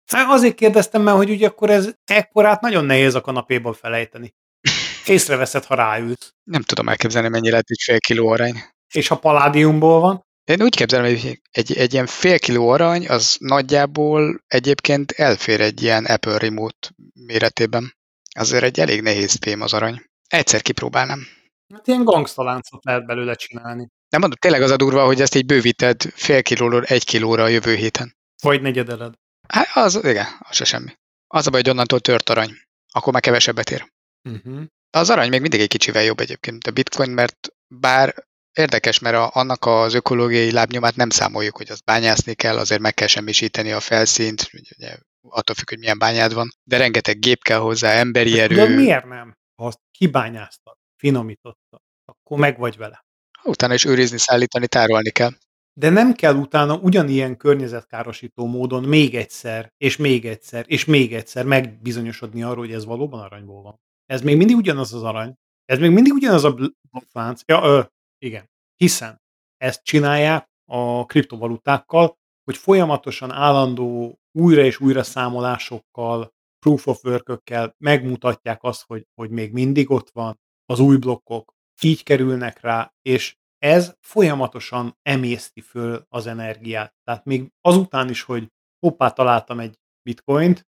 Hát 0.06 0.30
azért 0.30 0.54
kérdeztem 0.54 1.02
meg, 1.02 1.14
hogy 1.14 1.30
ugye 1.30 1.46
akkor 1.46 1.70
ez 1.70 1.90
ekkorát 2.04 2.60
nagyon 2.60 2.84
nehéz 2.84 3.14
a 3.14 3.20
kanapéból 3.20 3.72
felejteni. 3.74 4.34
Észreveszed, 5.06 5.64
ha 5.64 5.74
ráülsz. 5.74 6.34
Nem 6.44 6.62
tudom 6.62 6.88
elképzelni, 6.88 7.28
mennyi 7.28 7.50
lehet 7.50 7.70
egy 7.70 7.82
fél 7.84 8.00
kiló 8.00 8.28
arany. 8.28 8.62
És 8.92 9.08
ha 9.08 9.18
paládiumból 9.18 10.00
van? 10.00 10.26
Én 10.44 10.62
úgy 10.62 10.74
képzelem, 10.74 11.04
hogy 11.04 11.40
egy, 11.50 11.76
egy 11.76 11.92
ilyen 11.92 12.06
fél 12.06 12.38
kiló 12.38 12.68
arany, 12.68 13.08
az 13.08 13.36
nagyjából 13.40 14.44
egyébként 14.46 15.12
elfér 15.12 15.60
egy 15.60 15.82
ilyen 15.82 16.04
Apple 16.04 16.38
Remote 16.38 16.88
méretében. 17.12 17.96
Azért 18.38 18.62
egy 18.62 18.80
elég 18.80 19.02
nehéz 19.02 19.38
fém 19.40 19.60
az 19.60 19.72
arany. 19.72 20.02
Egyszer 20.28 20.62
kipróbálnám. 20.62 21.37
Hát 21.74 21.86
ilyen 21.86 22.04
gangstaláncot 22.04 22.84
lehet 22.84 23.06
belőle 23.06 23.34
csinálni. 23.34 23.88
Nem 24.08 24.20
mondom, 24.20 24.38
tényleg 24.40 24.62
az 24.62 24.70
a 24.70 24.76
durva, 24.76 25.04
hogy 25.04 25.20
ezt 25.20 25.34
így 25.34 25.46
bővíted 25.46 26.02
fél 26.02 26.42
kilóról 26.42 26.84
egy 26.84 27.04
kilóra 27.04 27.42
a 27.42 27.48
jövő 27.48 27.74
héten. 27.74 28.16
Vagy 28.42 28.62
negyedeled. 28.62 29.14
Hát 29.48 29.66
az, 29.74 30.04
igen, 30.04 30.26
az 30.38 30.56
se 30.56 30.64
semmi. 30.64 30.92
Az 31.26 31.46
a 31.46 31.50
baj, 31.50 31.60
hogy 31.60 31.70
onnantól 31.70 32.00
tört 32.00 32.28
arany. 32.28 32.50
Akkor 32.92 33.12
már 33.12 33.22
kevesebbet 33.22 33.70
ér. 33.70 33.92
Uh-huh. 34.28 34.64
Az 34.90 35.10
arany 35.10 35.28
még 35.28 35.40
mindig 35.40 35.60
egy 35.60 35.68
kicsivel 35.68 36.02
jobb 36.02 36.20
egyébként, 36.20 36.66
a 36.66 36.70
bitcoin, 36.70 37.10
mert 37.10 37.48
bár 37.66 38.14
érdekes, 38.52 38.98
mert 38.98 39.16
a, 39.16 39.30
annak 39.32 39.66
az 39.66 39.94
ökológiai 39.94 40.52
lábnyomát 40.52 40.96
nem 40.96 41.10
számoljuk, 41.10 41.56
hogy 41.56 41.70
azt 41.70 41.84
bányászni 41.84 42.34
kell, 42.34 42.58
azért 42.58 42.80
meg 42.80 42.94
kell 42.94 43.06
semmisíteni 43.06 43.72
a 43.72 43.80
felszínt, 43.80 44.50
ugye, 44.76 44.96
attól 45.28 45.54
függ, 45.54 45.68
hogy 45.68 45.78
milyen 45.78 45.98
bányád 45.98 46.34
van, 46.34 46.50
de 46.64 46.76
rengeteg 46.76 47.18
gép 47.18 47.42
kell 47.42 47.58
hozzá, 47.58 47.90
emberi 47.90 48.40
erő. 48.40 48.54
De 48.54 48.68
miért 48.68 49.04
nem? 49.04 49.36
Ha 49.54 49.66
azt 49.66 49.80
kibányáztad, 49.90 50.76
finomítottad, 50.98 51.80
akkor 52.04 52.38
meg 52.38 52.58
vagy 52.58 52.76
vele. 52.76 53.04
Utána 53.44 53.74
is 53.74 53.84
őrizni, 53.84 54.18
szállítani, 54.18 54.66
tárolni 54.66 55.10
kell. 55.10 55.30
De 55.72 55.90
nem 55.90 56.12
kell 56.12 56.34
utána 56.34 56.76
ugyanilyen 56.76 57.36
környezetkárosító 57.36 58.46
módon 58.46 58.84
még 58.84 59.14
egyszer, 59.14 59.72
és 59.76 59.96
még 59.96 60.26
egyszer, 60.26 60.64
és 60.68 60.84
még 60.84 61.14
egyszer 61.14 61.44
megbizonyosodni 61.44 62.42
arról, 62.42 62.64
hogy 62.64 62.72
ez 62.72 62.84
valóban 62.84 63.20
aranyból 63.20 63.62
van. 63.62 63.80
Ez 64.06 64.22
még 64.22 64.36
mindig 64.36 64.56
ugyanaz 64.56 64.94
az 64.94 65.02
arany. 65.02 65.34
Ez 65.64 65.78
még 65.78 65.90
mindig 65.90 66.12
ugyanaz 66.12 66.44
a 66.44 66.54
blokklánc. 66.90 67.42
Ja, 67.46 67.64
ö, 67.64 67.82
igen. 68.18 68.50
Hiszen 68.76 69.20
ezt 69.56 69.84
csinálják 69.84 70.48
a 70.70 71.06
kriptovalutákkal, 71.06 72.16
hogy 72.44 72.56
folyamatosan 72.56 73.30
állandó 73.30 74.18
újra 74.32 74.62
és 74.62 74.80
újra 74.80 75.02
számolásokkal, 75.02 76.32
proof 76.58 76.86
of 76.86 77.04
work 77.04 77.42
megmutatják 77.78 78.62
azt, 78.62 78.84
hogy, 78.86 79.06
hogy 79.14 79.30
még 79.30 79.52
mindig 79.52 79.90
ott 79.90 80.10
van, 80.10 80.40
az 80.68 80.78
új 80.78 80.96
blokkok 80.96 81.54
így 81.80 82.02
kerülnek 82.02 82.60
rá, 82.60 82.92
és 83.02 83.36
ez 83.58 83.94
folyamatosan 84.00 84.98
emészti 85.02 85.60
föl 85.60 86.06
az 86.08 86.26
energiát. 86.26 86.94
Tehát 87.04 87.24
még 87.24 87.52
azután 87.60 88.08
is, 88.08 88.22
hogy 88.22 88.48
hoppá, 88.78 89.10
találtam 89.10 89.60
egy 89.60 89.78
bitcoint, 90.02 90.66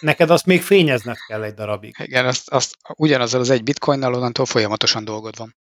neked 0.00 0.30
azt 0.30 0.46
még 0.46 0.62
fényezned 0.62 1.16
kell 1.26 1.42
egy 1.42 1.54
darabig. 1.54 1.94
Igen, 1.98 2.26
azt, 2.26 2.50
azt 2.50 2.76
ugyanazzal 2.96 3.40
az 3.40 3.50
egy 3.50 3.62
bitcoinnal 3.62 4.14
onnantól 4.14 4.46
folyamatosan 4.46 5.04
dolgod 5.04 5.36
van. 5.36 5.56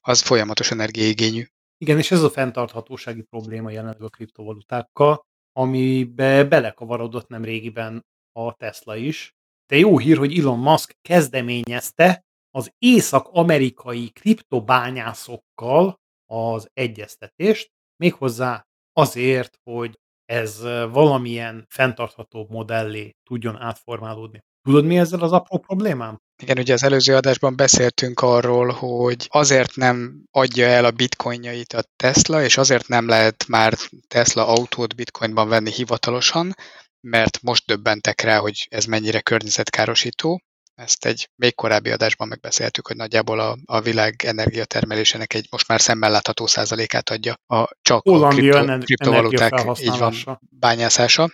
Az 0.00 0.20
folyamatos 0.20 0.70
energiaigényű. 0.70 1.44
Igen, 1.78 1.98
és 1.98 2.10
ez 2.10 2.22
a 2.22 2.30
fenntarthatósági 2.30 3.22
probléma 3.22 3.70
jelenleg 3.70 4.02
a 4.02 4.08
kriptovalutákkal, 4.08 5.26
amibe 5.52 6.44
belekavarodott 6.44 7.28
nem 7.28 7.44
régiben 7.44 8.06
a 8.32 8.54
Tesla 8.54 8.96
is. 8.96 9.34
De 9.66 9.76
jó 9.76 9.98
hír, 9.98 10.16
hogy 10.16 10.38
Elon 10.38 10.58
Musk 10.58 10.96
kezdeményezte 11.02 12.24
az 12.54 12.72
észak-amerikai 12.78 14.10
kriptobányászokkal 14.10 16.00
az 16.26 16.68
egyeztetést, 16.72 17.70
méghozzá 17.96 18.66
azért, 18.92 19.58
hogy 19.70 19.98
ez 20.24 20.62
valamilyen 20.90 21.66
fenntarthatóbb 21.68 22.50
modellé 22.50 23.10
tudjon 23.22 23.56
átformálódni. 23.56 24.40
Tudod, 24.62 24.84
mi 24.84 24.98
ezzel 24.98 25.20
az 25.20 25.32
apró 25.32 25.58
problémám? 25.58 26.18
Igen, 26.42 26.58
ugye 26.58 26.72
az 26.72 26.82
előző 26.82 27.14
adásban 27.16 27.56
beszéltünk 27.56 28.20
arról, 28.20 28.68
hogy 28.68 29.26
azért 29.30 29.76
nem 29.76 30.24
adja 30.30 30.66
el 30.66 30.84
a 30.84 30.90
bitcoinjait 30.90 31.72
a 31.72 31.84
Tesla, 31.96 32.42
és 32.42 32.56
azért 32.56 32.88
nem 32.88 33.08
lehet 33.08 33.46
már 33.48 33.74
Tesla 34.08 34.46
autót 34.46 34.94
bitcoinban 34.94 35.48
venni 35.48 35.70
hivatalosan, 35.70 36.54
mert 37.00 37.42
most 37.42 37.66
döbbentek 37.66 38.20
rá, 38.20 38.38
hogy 38.38 38.66
ez 38.70 38.84
mennyire 38.84 39.20
környezetkárosító. 39.20 40.40
Ezt 40.74 41.04
egy 41.04 41.28
még 41.36 41.54
korábbi 41.54 41.90
adásban 41.90 42.28
megbeszéltük, 42.28 42.86
hogy 42.86 42.96
nagyjából 42.96 43.40
a, 43.40 43.56
a 43.64 43.80
világ 43.80 44.24
energiatermelésének 44.24 45.34
egy 45.34 45.46
most 45.50 45.68
már 45.68 45.80
szemmel 45.80 46.10
látható 46.10 46.46
százalékát 46.46 47.10
adja 47.10 47.34
a 47.46 47.68
csak 47.82 48.02
Hollandia 48.02 48.58
a 48.58 48.64
kripto, 48.64 48.84
kriptovaluták 48.84 49.80
így 49.80 49.98
van, 49.98 50.40
bányászása, 50.50 51.30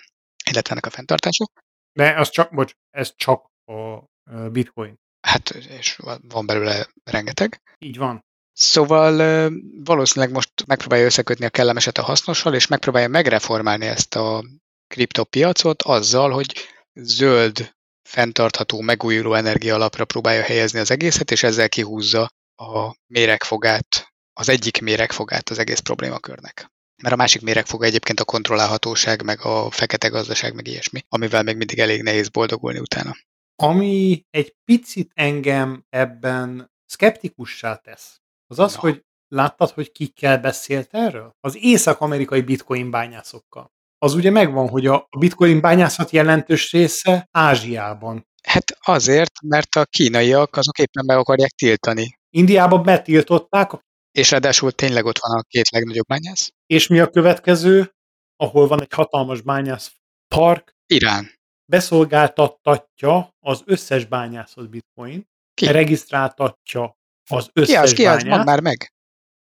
illetve 0.51 0.73
ennek 0.73 0.87
a 0.87 0.91
fenntartása. 0.91 1.45
De 1.93 2.19
az 2.19 2.31
csak, 2.31 2.55
bocs, 2.55 2.73
ez 2.91 3.13
csak 3.17 3.47
a 3.65 4.05
bitcoin. 4.51 4.95
Hát, 5.21 5.51
és 5.51 5.99
van 6.29 6.47
belőle 6.47 6.87
rengeteg. 7.05 7.61
Így 7.79 7.97
van. 7.97 8.25
Szóval 8.53 9.51
valószínűleg 9.85 10.35
most 10.35 10.67
megpróbálja 10.67 11.05
összekötni 11.05 11.45
a 11.45 11.51
kellemeset 11.51 11.99
a 11.99 12.03
hasznossal, 12.03 12.55
és 12.55 12.67
megpróbálja 12.67 13.09
megreformálni 13.09 13.87
ezt 13.87 14.15
a 14.15 14.45
kriptopiacot 14.87 15.83
azzal, 15.83 16.31
hogy 16.31 16.55
zöld, 16.93 17.75
fenntartható, 18.11 18.81
megújuló 18.81 19.35
energia 19.35 19.75
alapra 19.75 20.05
próbálja 20.05 20.43
helyezni 20.43 20.79
az 20.79 20.91
egészet, 20.91 21.31
és 21.31 21.43
ezzel 21.43 21.69
kihúzza 21.69 22.29
a 22.57 22.95
méregfogát, 23.07 24.13
az 24.33 24.49
egyik 24.49 24.81
méregfogát 24.81 25.49
az 25.49 25.59
egész 25.59 25.79
problémakörnek. 25.79 26.71
Mert 27.03 27.15
a 27.15 27.17
másik 27.17 27.43
méregfoga 27.43 27.85
egyébként 27.85 28.21
a 28.21 28.25
kontrollálhatóság, 28.25 29.23
meg 29.25 29.41
a 29.45 29.71
fekete 29.71 30.09
gazdaság, 30.09 30.55
meg 30.55 30.67
ilyesmi, 30.67 31.01
amivel 31.09 31.43
még 31.43 31.57
mindig 31.57 31.79
elég 31.79 32.03
nehéz 32.03 32.29
boldogulni 32.29 32.79
utána. 32.79 33.17
Ami 33.57 34.25
egy 34.31 34.55
picit 34.65 35.11
engem 35.15 35.85
ebben 35.89 36.71
szkeptikussá 36.87 37.77
tesz, 37.77 38.21
az 38.47 38.59
az, 38.59 38.75
Na. 38.75 38.81
hogy 38.81 39.05
láttad, 39.29 39.71
hogy 39.71 39.93
kikkel 39.93 40.39
beszélt 40.39 40.95
erről? 40.95 41.37
Az 41.41 41.57
észak-amerikai 41.61 42.41
bitcoin 42.41 42.91
bányászokkal. 42.91 43.73
Az 44.03 44.15
ugye 44.15 44.31
megvan, 44.31 44.69
hogy 44.69 44.87
a 44.87 45.09
bitcoin 45.19 45.61
bányászat 45.61 46.11
jelentős 46.11 46.73
része 46.73 47.29
Ázsiában. 47.31 48.27
Hát 48.43 48.65
azért, 48.81 49.33
mert 49.43 49.75
a 49.75 49.85
kínaiak 49.85 50.57
azok 50.57 50.79
éppen 50.79 51.05
meg 51.05 51.17
akarják 51.17 51.51
tiltani. 51.51 52.19
Indiában 52.31 52.83
betiltották. 52.83 53.71
És 54.13 54.31
ráadásul 54.31 54.73
tényleg 54.73 55.05
ott 55.05 55.19
van 55.19 55.39
a 55.39 55.43
két 55.43 55.71
legnagyobb 55.71 56.07
bányász. 56.07 56.51
És 56.67 56.87
mi 56.87 56.99
a 56.99 57.09
következő? 57.11 57.95
ahol 58.37 58.67
van 58.67 58.81
egy 58.81 58.93
hatalmas 58.93 59.41
bányász 59.41 59.93
park, 60.35 60.75
Irán. 60.87 61.31
beszolgáltattatja 61.65 63.35
az 63.41 63.63
összes 63.65 64.05
bányászott 64.05 64.69
bitcoin, 64.69 65.29
Ki? 65.55 65.67
regisztráltatja 65.67 66.97
az 67.31 67.45
Ki 67.45 67.61
összes 67.61 67.77
az, 67.77 67.93
ki 67.93 68.07
az? 68.07 68.07
bányászt. 68.07 68.27
Mondd 68.27 68.45
már 68.45 68.61
meg. 68.61 68.93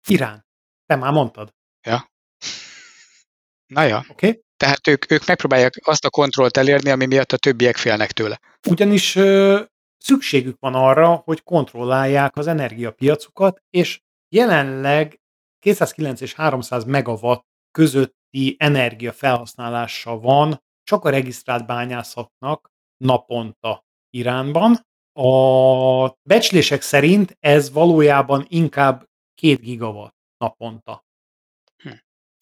Irán. 0.09 0.47
Te 0.87 0.97
már 0.97 1.13
mondtad, 1.13 1.55
Na 3.71 3.83
ja, 3.83 4.05
oké? 4.09 4.29
Okay? 4.29 4.43
tehát 4.57 4.87
ők, 4.87 5.11
ők 5.11 5.27
megpróbálják 5.27 5.75
azt 5.83 6.05
a 6.05 6.11
kontrollt 6.11 6.57
elérni, 6.57 6.91
ami 6.91 7.07
miatt 7.07 7.33
a 7.33 7.37
többiek 7.37 7.77
félnek 7.77 8.13
tőle. 8.13 8.41
Ugyanis 8.69 9.17
ö, 9.17 9.61
szükségük 9.99 10.57
van 10.59 10.75
arra, 10.75 11.23
hogy 11.25 11.43
kontrollálják 11.43 12.37
az 12.37 12.47
energiapiacukat, 12.47 13.63
és 13.71 14.01
jelenleg 14.29 15.21
209 15.59 16.21
és 16.21 16.35
300 16.35 16.85
megawatt 16.85 17.47
közötti 17.71 18.57
energia 18.59 19.13
felhasználása 19.13 20.19
van 20.19 20.63
csak 20.83 21.05
a 21.05 21.11
regisztrált 21.11 21.67
bányászatnak 21.67 22.71
naponta 22.97 23.85
Iránban. 24.11 24.87
A 25.13 26.09
becslések 26.23 26.83
szerint 26.83 27.37
ez 27.41 27.73
valójában 27.73 28.45
inkább 28.49 29.09
2 29.43 29.55
gigawatt 29.55 30.17
naponta. 30.37 31.05
Hm. 31.83 31.91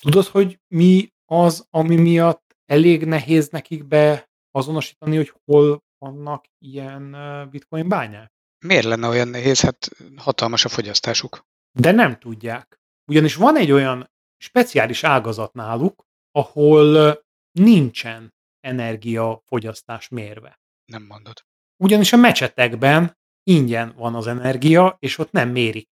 Tudod, 0.03 0.25
hogy 0.27 0.59
mi 0.75 1.09
az, 1.31 1.67
ami 1.71 1.97
miatt 1.97 2.57
elég 2.67 3.05
nehéz 3.05 3.49
nekik 3.49 3.85
beazonosítani, 3.85 5.17
hogy 5.17 5.33
hol 5.45 5.83
vannak 5.99 6.45
ilyen 6.59 7.17
bitcoin 7.51 7.89
bányák? 7.89 8.33
Miért 8.67 8.85
lenne 8.85 9.09
olyan 9.09 9.29
nehéz? 9.29 9.61
Hát 9.61 9.89
hatalmas 10.17 10.65
a 10.65 10.69
fogyasztásuk. 10.69 11.47
De 11.79 11.91
nem 11.91 12.19
tudják. 12.19 12.81
Ugyanis 13.11 13.35
van 13.35 13.57
egy 13.57 14.07
speciális 14.37 15.05
ágazat 15.05 15.53
náluk, 15.53 16.07
ahol 16.31 17.19
nincsen 17.53 18.35
energiafogyasztás 18.61 20.09
mérve. 20.09 20.61
Nem 20.85 21.03
mondod. 21.03 21.45
Ugyanis 21.77 22.13
a 22.13 22.17
mecsetekben 22.17 23.19
ingyen 23.43 23.95
van 23.97 24.15
az 24.15 24.27
energia, 24.27 24.97
és 24.99 25.19
ott 25.19 25.33
nem 25.33 25.49
mérik. 25.49 25.89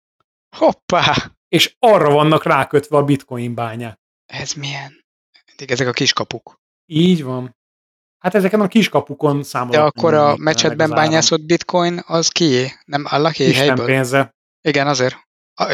Hoppá! 0.57 1.33
És 1.49 1.77
arra 1.79 2.11
vannak 2.11 2.45
rákötve 2.45 2.97
a 2.97 3.05
bitcoin 3.05 3.55
bányák. 3.55 4.01
Ez 4.27 4.53
milyen? 4.53 5.05
Eddig 5.61 5.73
ezek 5.73 5.89
a 5.89 5.93
kiskapuk. 5.93 6.61
Így 6.87 7.23
van. 7.23 7.57
Hát 8.19 8.35
ezeken 8.35 8.61
a 8.61 8.69
kiskapukon 8.69 9.43
számolnak. 9.43 9.81
De 9.81 9.87
akkor 9.87 10.15
a 10.15 10.37
áram. 10.53 10.91
bányászott 10.91 11.45
bitcoin 11.45 12.03
az 12.07 12.29
kié? 12.29 12.73
Nem 12.85 13.05
Allaké 13.09 13.49
Isten 13.49 13.67
helyből? 13.67 13.87
pénze. 13.87 14.35
Igen, 14.61 14.87
azért. 14.87 15.17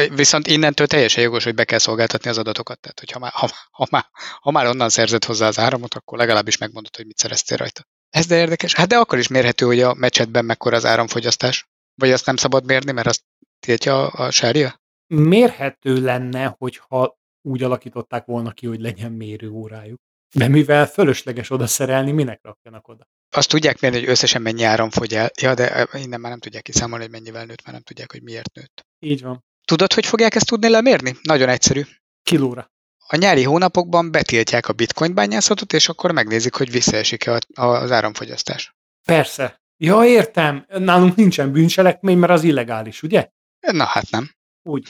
Viszont 0.09 0.47
innentől 0.47 0.87
teljesen 0.87 1.23
jogos, 1.23 1.43
hogy 1.43 1.55
be 1.55 1.63
kell 1.63 1.79
szolgáltatni 1.79 2.29
az 2.29 2.37
adatokat. 2.37 2.79
Tehát, 2.79 2.99
hogy 2.99 3.11
ha 3.11 3.19
már, 3.19 3.31
ha, 3.33 3.49
ha, 3.71 3.87
már, 3.91 4.05
ha 4.39 4.51
már 4.51 4.65
onnan 4.65 4.89
szerzett 4.89 5.25
hozzá 5.25 5.47
az 5.47 5.59
áramot, 5.59 5.93
akkor 5.93 6.17
legalábbis 6.17 6.57
megmondod, 6.57 6.95
hogy 6.95 7.05
mit 7.05 7.17
szereztél 7.17 7.57
rajta. 7.57 7.83
Ez 8.09 8.25
de 8.25 8.37
érdekes. 8.37 8.73
Hát 8.73 8.87
de 8.87 8.97
akkor 8.97 9.17
is 9.17 9.27
mérhető, 9.27 9.65
hogy 9.65 9.81
a 9.81 9.93
mecsetben 9.93 10.45
mekkora 10.45 10.75
az 10.75 10.85
áramfogyasztás. 10.85 11.67
Vagy 11.95 12.11
azt 12.11 12.25
nem 12.25 12.35
szabad 12.35 12.65
mérni, 12.65 12.91
mert 12.91 13.07
azt 13.07 13.23
tiltja 13.59 14.07
a, 14.07 14.25
a 14.25 14.31
sárja? 14.31 14.81
Mérhető 15.07 16.01
lenne, 16.01 16.55
hogyha 16.57 17.17
úgy 17.47 17.63
alakították 17.63 18.25
volna 18.25 18.51
ki, 18.51 18.67
hogy 18.67 18.79
legyen 18.79 19.11
mérőórájuk. 19.11 19.99
De 20.35 20.47
mivel 20.47 20.85
fölösleges 20.87 21.49
oda 21.49 21.67
szerelni, 21.67 22.11
minek 22.11 22.39
rakjanak 22.43 22.87
oda? 22.87 23.07
Azt 23.29 23.49
tudják 23.49 23.79
mérni, 23.79 23.99
hogy 23.99 24.09
összesen 24.09 24.41
mennyi 24.41 24.63
áram 24.63 24.89
fogy 24.89 25.13
el. 25.13 25.29
Ja, 25.41 25.53
de 25.53 25.73
eh, 25.73 26.03
innen 26.03 26.19
már 26.19 26.31
nem 26.31 26.39
tudják 26.39 26.63
kiszámolni, 26.63 27.03
hogy 27.03 27.13
mennyivel 27.13 27.45
nőtt, 27.45 27.61
mert 27.63 27.71
nem 27.71 27.81
tudják, 27.81 28.11
hogy 28.11 28.23
miért 28.23 28.53
nőtt. 28.53 28.85
Így 28.99 29.21
van. 29.21 29.43
Tudod, 29.65 29.93
hogy 29.93 30.05
fogják 30.05 30.35
ezt 30.35 30.45
tudni 30.45 30.69
lemérni? 30.69 31.15
Nagyon 31.21 31.49
egyszerű. 31.49 31.81
Kilóra. 32.23 32.71
A 33.07 33.15
nyári 33.15 33.43
hónapokban 33.43 34.11
betiltják 34.11 34.67
a 34.67 34.73
bitcoin 34.73 35.13
bányászatot, 35.13 35.73
és 35.73 35.89
akkor 35.89 36.11
megnézik, 36.11 36.55
hogy 36.55 36.71
visszaesik-e 36.71 37.39
az 37.53 37.91
áramfogyasztás. 37.91 38.75
Persze. 39.05 39.61
Ja, 39.77 40.05
értem. 40.05 40.65
Nálunk 40.67 41.15
nincsen 41.15 41.51
bűncselekmény, 41.51 42.17
mert 42.17 42.31
az 42.31 42.43
illegális, 42.43 43.03
ugye? 43.03 43.29
Na 43.71 43.83
hát 43.83 44.09
nem. 44.09 44.31
Úgy. 44.63 44.87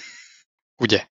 Ugye? 0.75 1.07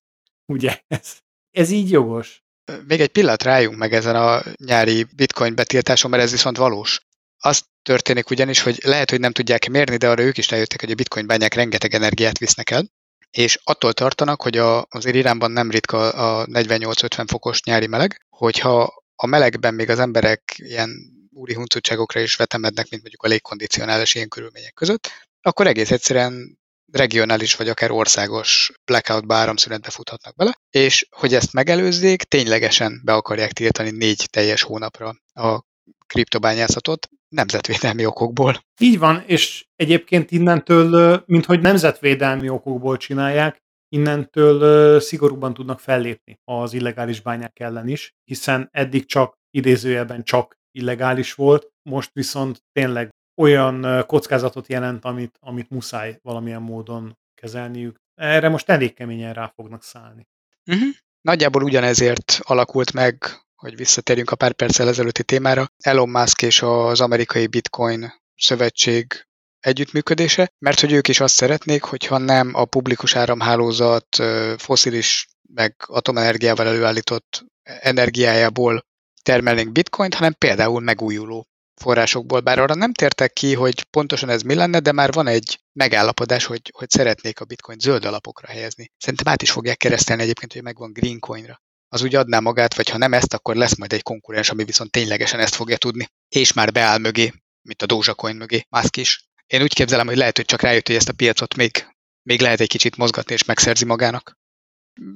Ugye? 0.46 0.80
Ez, 0.86 1.18
ez 1.56 1.70
így 1.70 1.90
jogos. 1.90 2.44
Még 2.86 3.00
egy 3.00 3.08
pillanat 3.08 3.42
rájunk 3.42 3.76
meg 3.76 3.92
ezen 3.92 4.16
a 4.16 4.42
nyári 4.56 5.06
bitcoin 5.16 5.54
betiltáson, 5.54 6.10
mert 6.10 6.22
ez 6.22 6.30
viszont 6.30 6.56
valós. 6.56 7.00
Az 7.38 7.62
történik 7.82 8.30
ugyanis, 8.30 8.62
hogy 8.62 8.78
lehet, 8.84 9.10
hogy 9.10 9.20
nem 9.20 9.32
tudják 9.32 9.68
mérni, 9.68 9.96
de 9.96 10.08
arra 10.08 10.22
ők 10.22 10.38
is 10.38 10.50
rájöttek, 10.50 10.80
hogy 10.80 10.90
a 10.90 10.94
bitcoin 10.94 11.26
bányák 11.26 11.54
rengeteg 11.54 11.94
energiát 11.94 12.38
visznek 12.38 12.70
el, 12.70 12.90
és 13.30 13.58
attól 13.64 13.92
tartanak, 13.92 14.42
hogy 14.42 14.56
a, 14.58 14.86
azért 14.90 15.16
Iránban 15.16 15.50
nem 15.50 15.70
ritka 15.70 16.08
a 16.10 16.46
48-50 16.46 17.24
fokos 17.28 17.62
nyári 17.62 17.86
meleg, 17.86 18.26
hogyha 18.28 19.02
a 19.16 19.26
melegben 19.26 19.74
még 19.74 19.90
az 19.90 19.98
emberek 19.98 20.54
ilyen 20.56 20.90
úri 21.32 21.54
huncutságokra 21.54 22.20
is 22.20 22.36
vetemednek, 22.36 22.88
mint 22.90 23.02
mondjuk 23.02 23.22
a 23.22 23.28
légkondicionálás 23.28 24.14
ilyen 24.14 24.28
körülmények 24.28 24.74
között, 24.74 25.10
akkor 25.40 25.66
egész 25.66 25.90
egyszerűen 25.90 26.58
regionális 26.92 27.54
vagy 27.54 27.68
akár 27.68 27.90
országos 27.90 28.72
blackoutba, 28.84 29.34
áramszünetbe 29.34 29.90
futhatnak 29.90 30.34
bele, 30.34 30.58
és 30.70 31.06
hogy 31.10 31.34
ezt 31.34 31.52
megelőzzék, 31.52 32.22
ténylegesen 32.22 33.00
be 33.04 33.12
akarják 33.12 33.52
tiltani 33.52 33.90
négy 33.90 34.26
teljes 34.30 34.62
hónapra 34.62 35.14
a 35.32 35.62
kriptobányászatot 36.06 37.08
nemzetvédelmi 37.28 38.06
okokból. 38.06 38.64
Így 38.80 38.98
van, 38.98 39.22
és 39.26 39.66
egyébként 39.76 40.30
innentől, 40.30 41.22
minthogy 41.26 41.60
nemzetvédelmi 41.60 42.48
okokból 42.48 42.96
csinálják, 42.96 43.64
innentől 43.88 45.00
szigorúban 45.00 45.54
tudnak 45.54 45.80
fellépni 45.80 46.38
az 46.44 46.72
illegális 46.72 47.20
bányák 47.20 47.60
ellen 47.60 47.88
is, 47.88 48.14
hiszen 48.24 48.68
eddig 48.72 49.06
csak 49.06 49.34
idézőjelben 49.50 50.22
csak 50.22 50.56
illegális 50.70 51.34
volt, 51.34 51.68
most 51.82 52.10
viszont 52.12 52.62
tényleg 52.72 53.08
olyan 53.36 54.04
kockázatot 54.06 54.68
jelent, 54.68 55.04
amit, 55.04 55.36
amit 55.40 55.70
muszáj 55.70 56.18
valamilyen 56.22 56.62
módon 56.62 57.18
kezelniük. 57.34 57.96
Erre 58.14 58.48
most 58.48 58.68
elég 58.68 58.94
keményen 58.94 59.34
rá 59.34 59.52
fognak 59.54 59.82
szállni. 59.82 60.26
Uh-huh. 60.66 60.88
Nagyjából 61.20 61.62
ugyanezért 61.62 62.38
alakult 62.42 62.92
meg, 62.92 63.24
hogy 63.56 63.76
visszatérjünk 63.76 64.30
a 64.30 64.36
pár 64.36 64.52
perccel 64.52 64.88
ezelőtti 64.88 65.24
témára, 65.24 65.66
Elon 65.78 66.08
Musk 66.08 66.42
és 66.42 66.62
az 66.62 67.00
amerikai 67.00 67.46
Bitcoin 67.46 68.12
szövetség 68.36 69.26
együttműködése, 69.60 70.52
mert 70.58 70.80
hogy 70.80 70.92
ők 70.92 71.08
is 71.08 71.20
azt 71.20 71.34
szeretnék, 71.34 71.82
hogyha 71.82 72.18
nem 72.18 72.50
a 72.54 72.64
publikus 72.64 73.16
áramhálózat 73.16 74.16
foszilis 74.56 75.28
meg 75.54 75.74
atomenergiával 75.86 76.66
előállított 76.66 77.44
energiájából 77.62 78.86
termelnénk 79.22 79.72
bitcoint, 79.72 80.14
hanem 80.14 80.32
például 80.38 80.80
megújuló 80.80 81.46
forrásokból. 81.80 82.40
Bár 82.40 82.58
arra 82.58 82.74
nem 82.74 82.92
tértek 82.92 83.32
ki, 83.32 83.54
hogy 83.54 83.82
pontosan 83.82 84.28
ez 84.28 84.42
mi 84.42 84.54
lenne, 84.54 84.80
de 84.80 84.92
már 84.92 85.12
van 85.12 85.26
egy 85.26 85.60
megállapodás, 85.72 86.44
hogy, 86.44 86.72
hogy 86.74 86.90
szeretnék 86.90 87.40
a 87.40 87.44
bitcoin 87.44 87.78
zöld 87.78 88.04
alapokra 88.04 88.48
helyezni. 88.48 88.90
Szerintem 88.98 89.32
át 89.32 89.42
is 89.42 89.50
fogják 89.50 89.76
keresztelni 89.76 90.22
egyébként, 90.22 90.52
hogy 90.52 90.62
megvan 90.62 90.92
green 90.92 91.18
coinra. 91.18 91.60
Az 91.88 92.02
úgy 92.02 92.14
adná 92.14 92.40
magát, 92.40 92.74
vagy 92.76 92.88
ha 92.88 92.98
nem 92.98 93.12
ezt, 93.12 93.34
akkor 93.34 93.56
lesz 93.56 93.76
majd 93.76 93.92
egy 93.92 94.02
konkurens, 94.02 94.50
ami 94.50 94.64
viszont 94.64 94.90
ténylegesen 94.90 95.40
ezt 95.40 95.54
fogja 95.54 95.76
tudni. 95.76 96.08
És 96.28 96.52
már 96.52 96.72
beáll 96.72 96.98
mögé, 96.98 97.32
mint 97.62 97.82
a 97.82 97.86
Dogecoin 97.86 98.36
mögé, 98.36 98.66
Musk 98.68 98.96
is. 98.96 99.28
Én 99.46 99.62
úgy 99.62 99.74
képzelem, 99.74 100.06
hogy 100.06 100.16
lehet, 100.16 100.36
hogy 100.36 100.44
csak 100.44 100.60
rájött, 100.60 100.86
hogy 100.86 100.96
ezt 100.96 101.08
a 101.08 101.12
piacot 101.12 101.56
még, 101.56 101.86
még 102.22 102.40
lehet 102.40 102.60
egy 102.60 102.68
kicsit 102.68 102.96
mozgatni, 102.96 103.34
és 103.34 103.44
megszerzi 103.44 103.84
magának. 103.84 104.38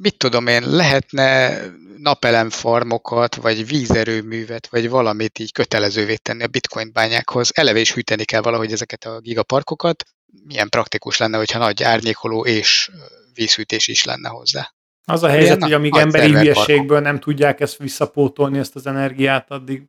Mit 0.01 0.17
tudom 0.17 0.47
én, 0.47 0.71
lehetne 0.71 1.61
napelemfarmokat, 2.03 3.35
vagy 3.35 3.67
vízerőművet, 3.67 4.67
vagy 4.67 4.89
valamit 4.89 5.39
így 5.39 5.53
kötelezővé 5.53 6.17
tenni 6.17 6.43
a 6.43 6.47
bitcoin 6.47 6.93
bányákhoz. 6.93 7.51
Eleve 7.55 7.79
is 7.79 7.93
hűteni 7.93 8.25
kell 8.25 8.41
valahogy 8.41 8.73
ezeket 8.73 9.05
a 9.05 9.21
gigaparkokat. 9.21 10.05
Milyen 10.45 10.69
praktikus 10.69 11.17
lenne, 11.17 11.37
hogyha 11.37 11.59
nagy 11.59 11.83
árnyékoló 11.83 12.45
és 12.45 12.91
vízhűtés 13.35 13.89
is 13.89 14.05
lenne 14.05 14.29
hozzá. 14.29 14.75
Az 15.05 15.23
a 15.23 15.29
helyzet, 15.29 15.47
Ilyen 15.47 15.63
hogy 15.63 15.73
amíg 15.73 15.97
emberi 15.97 16.33
hülyeségből 16.33 17.01
nem 17.01 17.21
tudják 17.21 17.61
ezt 17.61 17.77
visszapótolni, 17.77 18.59
ezt 18.59 18.75
az 18.75 18.87
energiát, 18.87 19.51
addig 19.51 19.83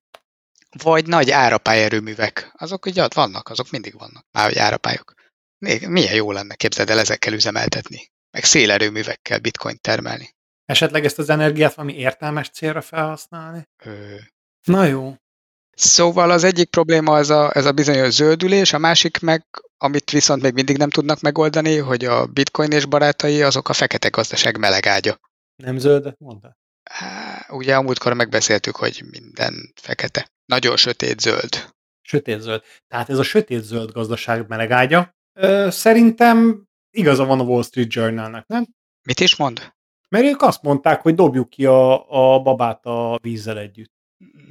Vagy 0.84 1.08
nagy 1.08 1.32
árapályerőművek. 1.32 2.52
Azok 2.54 2.86
ugye 2.86 3.04
ott 3.04 3.14
vannak, 3.14 3.50
azok 3.50 3.70
mindig 3.70 3.98
vannak. 3.98 4.26
Már 4.32 4.48
hogy 4.48 4.58
árapályok. 4.58 5.14
Még 5.58 5.88
milyen 5.88 6.16
jó 6.16 6.32
lenne, 6.32 6.56
képzeld 6.56 6.90
el 6.90 7.00
ezekkel 7.00 7.34
üzemeltetni. 7.34 8.12
Meg 8.32 8.44
szélerőművekkel 8.44 9.40
bitcoin 9.40 9.78
termelni. 9.82 10.36
Esetleg 10.72 11.06
ezt 11.06 11.20
az 11.20 11.30
energiát 11.30 11.74
valami 11.74 11.94
értelmes 11.94 12.50
célra 12.50 12.82
felhasználni. 12.82 13.68
Ö, 13.84 14.16
Na 14.64 14.86
jó. 14.86 15.16
Szóval 15.76 16.32
az 16.32 16.44
egyik 16.44 16.70
probléma 16.70 17.18
ez 17.18 17.30
a, 17.30 17.52
ez 17.54 17.66
a 17.66 17.72
bizonyos 17.72 18.14
zöldülés, 18.14 18.74
a 18.74 18.78
másik 18.78 19.20
meg, 19.20 19.46
amit 19.78 20.12
viszont 20.12 20.42
még 20.42 20.54
mindig 20.54 20.78
nem 20.78 20.90
tudnak 20.90 21.22
megoldani, 21.22 21.78
hogy 21.78 22.06
a 22.06 22.26
bitcoin 22.26 22.72
és 22.72 22.86
barátai 22.86 23.42
azok 23.42 23.70
a 23.70 23.74
fekete 23.74 24.10
gazdaság 24.10 24.58
meleg 24.58 24.86
ágya. 24.86 25.20
Nem 25.56 25.78
zöldet 25.78 26.20
mondta? 26.20 26.58
Há, 26.84 27.46
Ugye 27.50 27.76
a 27.76 27.82
múltkor 27.82 28.14
megbeszéltük, 28.14 28.76
hogy 28.76 29.04
minden 29.12 29.74
fekete. 29.76 30.28
Nagyon 30.46 30.78
sötét 30.78 31.20
zöld. 31.20 31.70
Sötét-zöld. 32.02 32.62
Tehát 32.88 33.10
ez 33.10 33.18
a 33.18 33.24
sötét-zöld 33.24 33.92
gazdaság 33.92 34.48
melegágya. 34.48 35.16
Ö, 35.34 35.68
szerintem 35.72 36.64
igaza 36.92 37.26
van 37.26 37.40
a 37.40 37.44
Wall 37.44 37.64
Street 37.64 37.94
Journalnek, 37.94 38.48
nem? 38.48 38.66
Mit 39.04 39.20
is 39.20 39.36
mond? 39.36 39.74
Mert 40.16 40.26
ők 40.26 40.42
azt 40.42 40.62
mondták, 40.62 41.02
hogy 41.02 41.16
dobjuk 41.16 41.50
ki 41.50 41.66
a, 41.66 42.10
a 42.36 42.42
babát 42.42 42.86
a 42.86 43.18
vízzel 43.22 43.58
együtt. 43.58 43.92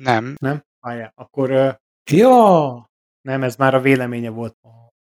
Nem. 0.02 0.34
Nem? 0.40 0.62
Várjál, 0.80 1.12
akkor... 1.14 1.50
Uh, 1.50 1.74
ja! 2.10 2.90
Nem, 3.20 3.42
ez 3.42 3.56
már 3.56 3.74
a 3.74 3.80
véleménye 3.80 4.30
volt 4.30 4.56
a 4.62 4.68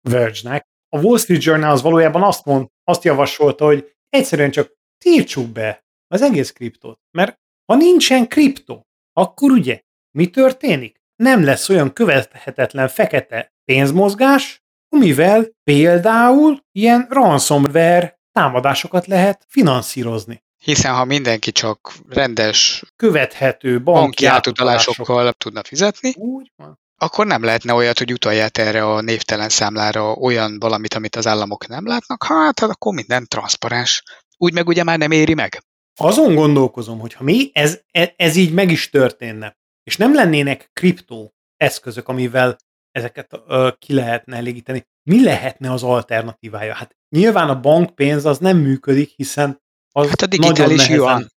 Verge-nek. 0.09 0.67
A 0.89 1.01
Wall 1.01 1.19
Street 1.19 1.43
Journal 1.43 1.71
az 1.71 1.83
valójában 1.83 2.23
azt 2.23 2.45
mond, 2.45 2.67
azt 2.85 3.05
javasolta, 3.05 3.65
hogy 3.65 3.93
egyszerűen 4.09 4.51
csak 4.51 4.73
tiltsuk 5.05 5.49
be 5.49 5.85
az 6.07 6.23
egész 6.23 6.53
kriptót. 6.53 6.99
Mert 7.11 7.37
ha 7.65 7.77
nincsen 7.77 8.29
kriptó, 8.29 8.83
akkor 9.13 9.51
ugye 9.51 9.81
mi 10.19 10.31
történik? 10.31 10.97
Nem 11.17 11.45
lesz 11.45 11.69
olyan 11.69 11.93
követhetetlen 11.93 12.89
fekete 12.89 13.53
pénzmozgás, 13.65 14.63
amivel 14.89 15.49
például 15.63 16.59
ilyen 16.73 17.07
ransomware 17.11 18.21
támadásokat 18.33 19.07
lehet 19.07 19.45
finanszírozni. 19.49 20.43
Hiszen 20.59 20.95
ha 20.95 21.05
mindenki 21.05 21.53
csak 21.53 21.93
rendes, 22.09 22.83
követhető 22.97 23.83
banki, 23.83 24.01
banki 24.01 24.27
átutalásokkal 24.27 25.33
tudna 25.33 25.63
fizetni, 25.63 26.13
úgy 26.17 26.53
van. 26.57 26.79
akkor 26.97 27.27
nem 27.27 27.45
lehetne 27.45 27.73
olyat, 27.73 27.99
hogy 27.99 28.13
utalját 28.13 28.59
erre 28.59 28.87
a 28.87 29.01
névtelen 29.01 29.49
számlára 29.49 30.13
olyan 30.13 30.59
valamit, 30.59 30.95
amit 30.95 31.17
az 31.17 31.27
államok 31.27 31.67
nem 31.67 31.87
látnak, 31.87 32.25
hát, 32.25 32.61
hát 32.61 32.71
akkor 32.71 32.95
minden 32.95 33.27
transzparens. 33.29 34.03
Úgy 34.37 34.53
meg 34.53 34.69
ugye 34.69 34.83
már 34.83 34.99
nem 34.99 35.11
éri 35.11 35.35
meg. 35.35 35.63
Azon 36.01 36.35
gondolkozom, 36.35 36.99
hogy 36.99 37.13
ha 37.13 37.25
mi 37.25 37.51
ez, 37.53 37.81
e, 37.91 38.15
ez 38.17 38.37
így 38.37 38.53
meg 38.53 38.71
is 38.71 38.91
történne, 38.91 39.57
és 39.83 39.97
nem 39.97 40.15
lennének 40.15 40.71
kriptó 40.73 41.35
eszközök, 41.57 42.09
amivel 42.09 42.59
ezeket 42.91 43.41
ö, 43.47 43.69
ki 43.79 43.95
lehetne 43.95 44.37
elégíteni, 44.37 44.87
mi 45.03 45.23
lehetne 45.25 45.73
az 45.73 45.83
alternatívája? 45.83 46.75
Hát 46.75 46.97
nyilván 47.13 47.49
a 47.49 47.61
bankpénz 47.61 48.25
az 48.25 48.39
nem 48.39 48.57
működik, 48.59 49.13
hiszen 49.17 49.61
az 49.93 50.09
Hát 50.09 50.21
a 50.23 50.27
digitális 50.27 50.89
nagyon 50.89 51.07
nehezen, 51.07 51.33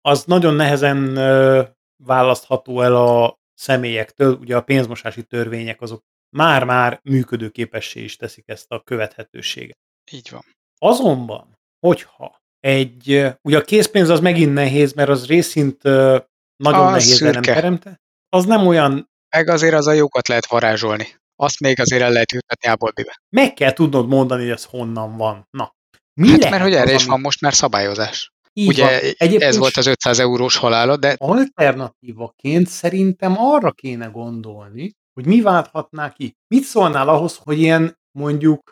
az 0.00 0.24
nagyon 0.24 0.54
nehezen 0.54 1.16
ö, 1.16 1.62
választható 2.04 2.80
el 2.80 2.96
a 2.96 3.38
személyektől. 3.54 4.34
Ugye 4.34 4.56
a 4.56 4.60
pénzmosási 4.62 5.22
törvények 5.22 5.80
azok 5.80 6.02
már-már 6.36 7.00
működőképessé 7.02 8.02
is 8.02 8.16
teszik 8.16 8.44
ezt 8.48 8.70
a 8.70 8.80
követhetőséget. 8.80 9.78
Így 10.12 10.28
van. 10.30 10.42
Azonban, 10.78 11.58
hogyha 11.86 12.40
egy, 12.60 13.26
ugye 13.42 13.56
a 13.56 13.62
készpénz 13.64 14.08
az 14.08 14.20
megint 14.20 14.52
nehéz, 14.52 14.92
mert 14.92 15.08
az 15.08 15.26
részint 15.26 15.84
ö, 15.84 16.18
nagyon 16.56 16.86
Az 16.86 16.90
nehéz 16.92 17.20
nem 17.20 17.32
szürke. 17.32 17.54
teremte. 17.54 18.00
Az 18.28 18.44
nem 18.44 18.66
olyan, 18.66 19.08
Meg 19.36 19.48
azért 19.48 19.74
az 19.74 19.86
a 19.86 19.92
jókat 19.92 20.28
lehet 20.28 20.46
varázsolni. 20.46 21.06
Azt 21.40 21.60
még 21.60 21.80
azért 21.80 22.02
el 22.02 22.10
lehet 22.12 22.32
jutatni 22.32 22.68
ából 22.68 22.90
bibe. 22.90 23.20
meg 23.36 23.54
kell 23.54 23.72
tudnod 23.72 24.08
mondani, 24.08 24.42
hogy 24.42 24.50
ez 24.50 24.64
honnan 24.64 25.16
van. 25.16 25.46
Na, 25.50 25.74
mi 26.20 26.28
Hát 26.28 26.36
lehet 26.38 26.50
mert 26.50 26.62
hogy 26.62 26.72
az, 26.72 26.78
erre 26.80 26.92
is 26.94 27.00
ami- 27.00 27.10
van 27.10 27.20
most 27.20 27.40
már 27.40 27.54
szabályozás. 27.54 28.32
Így 28.52 28.68
Ugye 28.68 28.82
van. 28.84 28.92
Egyébként 28.94 29.42
ez 29.42 29.56
volt 29.56 29.76
az 29.76 29.86
500 29.86 30.18
eurós 30.18 30.56
halála, 30.56 30.96
de 30.96 31.14
alternatívaként 31.18 32.66
szerintem 32.68 33.34
arra 33.38 33.72
kéne 33.72 34.06
gondolni, 34.06 34.92
hogy 35.12 35.26
mi 35.26 35.40
válthatná 35.40 36.12
ki. 36.12 36.36
Mit 36.54 36.64
szólnál 36.64 37.08
ahhoz, 37.08 37.36
hogy 37.36 37.58
ilyen 37.60 37.98
mondjuk 38.18 38.70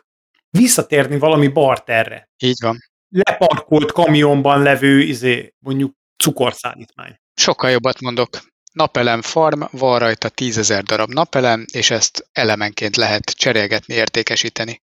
visszatérni 0.49 1.17
valami 1.19 1.47
barterre? 1.47 2.29
így 2.43 2.57
van. 2.61 2.77
Leparkolt 3.09 3.91
kamionban 3.91 4.61
levő 4.61 5.01
izé, 5.01 5.53
mondjuk 5.59 5.93
cukorszállítmány. 6.23 7.15
Sokkal 7.33 7.69
jobbat 7.69 7.99
mondok. 7.99 8.29
Napelem 8.71 9.21
farm, 9.21 9.61
van 9.71 9.99
rajta 9.99 10.29
10 10.29 10.57
ezer 10.57 10.83
darab 10.83 11.09
napelem, 11.13 11.65
és 11.71 11.89
ezt 11.89 12.29
elemenként 12.31 12.95
lehet 12.95 13.29
cserélgetni, 13.29 13.93
értékesíteni. 13.93 14.81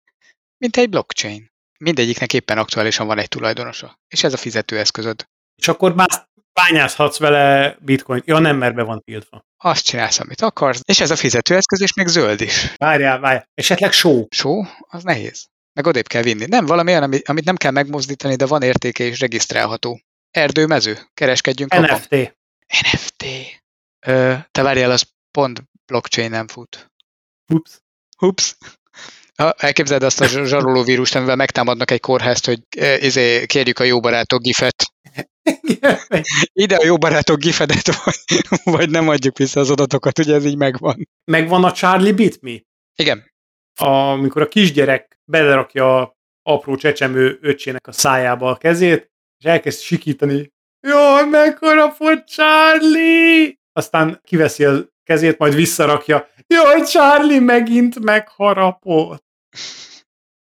Mint 0.58 0.76
egy 0.76 0.88
blockchain. 0.88 1.54
Mindegyiknek 1.78 2.32
éppen 2.32 2.58
aktuálisan 2.58 3.06
van 3.06 3.18
egy 3.18 3.28
tulajdonosa. 3.28 3.98
És 4.08 4.24
ez 4.24 4.32
a 4.32 4.36
fizetőeszközöd. 4.36 5.24
És 5.56 5.68
akkor 5.68 5.94
már 5.94 6.08
bányázhatsz 6.52 7.18
vele 7.18 7.76
bitcoin. 7.80 8.22
Ja 8.24 8.38
nem, 8.38 8.56
mert 8.56 8.74
be 8.74 8.82
van 8.82 9.02
tiltva. 9.04 9.44
Azt 9.56 9.84
csinálsz, 9.84 10.18
amit 10.20 10.40
akarsz, 10.40 10.80
és 10.84 11.00
ez 11.00 11.10
a 11.10 11.16
fizetőeszköz, 11.16 11.80
és 11.80 11.92
még 11.92 12.06
zöld 12.06 12.40
is. 12.40 12.74
Várjál, 12.76 13.18
várjál. 13.18 13.48
Esetleg 13.54 13.92
só. 13.92 14.26
Só, 14.30 14.62
az 14.78 15.02
nehéz. 15.02 15.46
Meg 15.72 15.86
odébb 15.86 16.06
kell 16.06 16.22
vinni. 16.22 16.46
Nem 16.46 16.66
valami 16.66 16.90
olyan, 16.90 17.02
ami- 17.02 17.22
amit 17.24 17.44
nem 17.44 17.56
kell 17.56 17.70
megmozdítani, 17.70 18.36
de 18.36 18.46
van 18.46 18.62
értéke 18.62 19.04
és 19.04 19.20
regisztrálható. 19.20 20.00
Erdőmező, 20.30 20.98
kereskedjünk 21.14 21.72
abban. 21.72 22.00
NFT. 22.92 23.24
Te 24.50 24.62
várjál, 24.62 24.90
az 24.90 25.06
pont 25.30 25.62
blockchain 25.86 26.30
nem 26.30 26.48
fut. 26.48 26.90
Ups. 27.52 27.80
Ups. 28.18 28.56
Ha, 29.34 29.52
elképzeld 29.52 30.02
azt 30.02 30.20
a 30.20 30.26
zs- 30.26 30.46
zsaroló 30.46 30.82
vírust, 30.82 31.14
amivel 31.14 31.36
megtámadnak 31.36 31.90
egy 31.90 32.00
kórházt, 32.00 32.46
hogy 32.46 32.60
eh, 32.76 33.02
izé, 33.02 33.46
kérjük 33.46 33.78
a 33.78 33.84
jó 33.84 34.00
barátok 34.00 34.42
gifet. 34.42 34.84
Ide 36.52 36.76
a 36.76 36.84
jó 36.84 36.98
barátok 36.98 37.38
gifedet, 37.38 38.04
vagy, 38.04 38.40
vagy 38.64 38.90
nem 38.90 39.08
adjuk 39.08 39.38
vissza 39.38 39.60
az 39.60 39.70
adatokat, 39.70 40.18
ugye 40.18 40.34
ez 40.34 40.44
így 40.44 40.56
megvan. 40.56 41.08
Megvan 41.24 41.64
a 41.64 41.72
Charlie 41.72 42.12
Bit 42.12 42.42
Me? 42.42 42.60
Igen, 42.96 43.30
amikor 43.80 44.42
a 44.42 44.48
kisgyerek 44.48 45.18
belerakja 45.24 46.00
a 46.00 46.16
apró 46.42 46.76
csecsemő 46.76 47.38
öcsének 47.40 47.86
a 47.86 47.92
szájába 47.92 48.50
a 48.50 48.56
kezét, 48.56 49.10
és 49.38 49.44
elkezd 49.44 49.80
sikítani, 49.80 50.52
jaj, 50.80 51.28
mekkora 51.28 51.90
fog 51.90 52.24
Charlie! 52.24 53.58
Aztán 53.76 54.20
kiveszi 54.24 54.64
a 54.64 54.88
kezét, 55.02 55.38
majd 55.38 55.54
visszarakja, 55.54 56.28
jaj, 56.46 56.82
Charlie 56.82 57.40
megint 57.40 57.98
megharapott. 57.98 59.24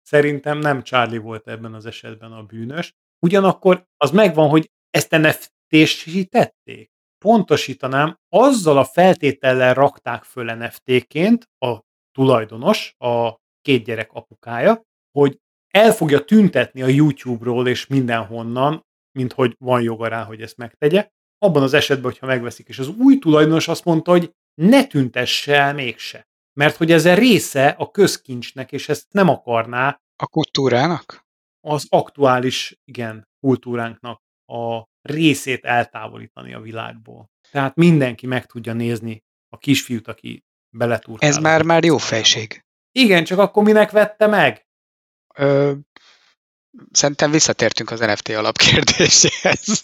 Szerintem 0.03 0.59
nem 0.59 0.83
Charlie 0.83 1.19
volt 1.19 1.49
ebben 1.49 1.75
az 1.75 1.87
esetben 1.87 2.33
a 2.33 2.43
bűnös. 2.43 2.93
Ugyanakkor 3.27 3.85
az 3.97 4.11
megvan, 4.11 4.49
hogy 4.49 4.71
ezt 4.91 5.11
NFT-sítették. 5.11 6.91
Pontosítanám, 7.25 8.17
azzal 8.29 8.79
a 8.79 8.85
feltétellel 8.85 9.75
rakták 9.75 10.25
föl 10.25 10.55
NFT-ként 10.55 11.49
a 11.59 11.79
tulajdonos, 12.13 12.95
a 12.99 13.35
két 13.63 13.85
gyerek 13.85 14.13
apukája, 14.13 14.83
hogy 15.19 15.39
el 15.69 15.93
fogja 15.93 16.25
tüntetni 16.25 16.83
a 16.83 16.87
YouTube-ról 16.87 17.69
és 17.69 17.87
mindenhonnan, 17.87 18.85
mint 19.19 19.33
hogy 19.33 19.55
van 19.59 19.83
joga 19.83 20.09
rá, 20.09 20.25
hogy 20.25 20.43
ezt 20.43 20.57
megtegye. 20.57 21.09
Abban 21.43 21.63
az 21.63 21.73
esetben, 21.73 22.11
hogyha 22.11 22.27
megveszik, 22.27 22.69
és 22.69 22.79
az 22.79 22.89
új 22.89 23.19
tulajdonos 23.19 23.69
azt 23.69 23.85
mondta, 23.85 24.11
hogy 24.11 24.35
ne 24.55 24.87
tüntesse 24.87 25.55
el 25.55 25.75
mégse. 25.75 26.29
Mert 26.53 26.77
hogy 26.77 26.93
ez 26.93 27.05
a 27.05 27.15
része 27.15 27.69
a 27.69 27.91
közkincsnek, 27.91 28.73
és 28.73 28.89
ezt 28.89 29.07
nem 29.11 29.29
akarná 29.29 30.01
a 30.17 30.27
kultúrának. 30.27 31.29
az 31.61 31.87
aktuális, 31.89 32.81
igen, 32.85 33.29
kultúránknak 33.41 34.23
a 34.47 34.83
részét 35.03 35.65
eltávolítani 35.65 36.55
a 36.55 36.61
világból. 36.61 37.31
Tehát 37.51 37.75
mindenki 37.75 38.27
meg 38.27 38.47
tudja 38.47 38.73
nézni 38.73 39.25
a 39.49 39.59
kisfiút, 39.59 40.09
aki 40.09 40.45
beletúrkál. 40.77 41.29
Ez 41.31 41.37
már 41.37 41.63
már 41.63 41.85
jó 41.85 41.97
fejség. 41.97 42.65
Igen, 42.93 43.25
csak 43.25 43.39
akkor 43.39 43.63
minek 43.63 43.91
vette 43.91 44.27
meg? 44.27 44.67
Ö, 45.35 45.73
szerintem 46.91 47.31
visszatértünk 47.31 47.91
az 47.91 48.01
NFT 48.01 48.29
alapkérdéséhez. 48.29 49.83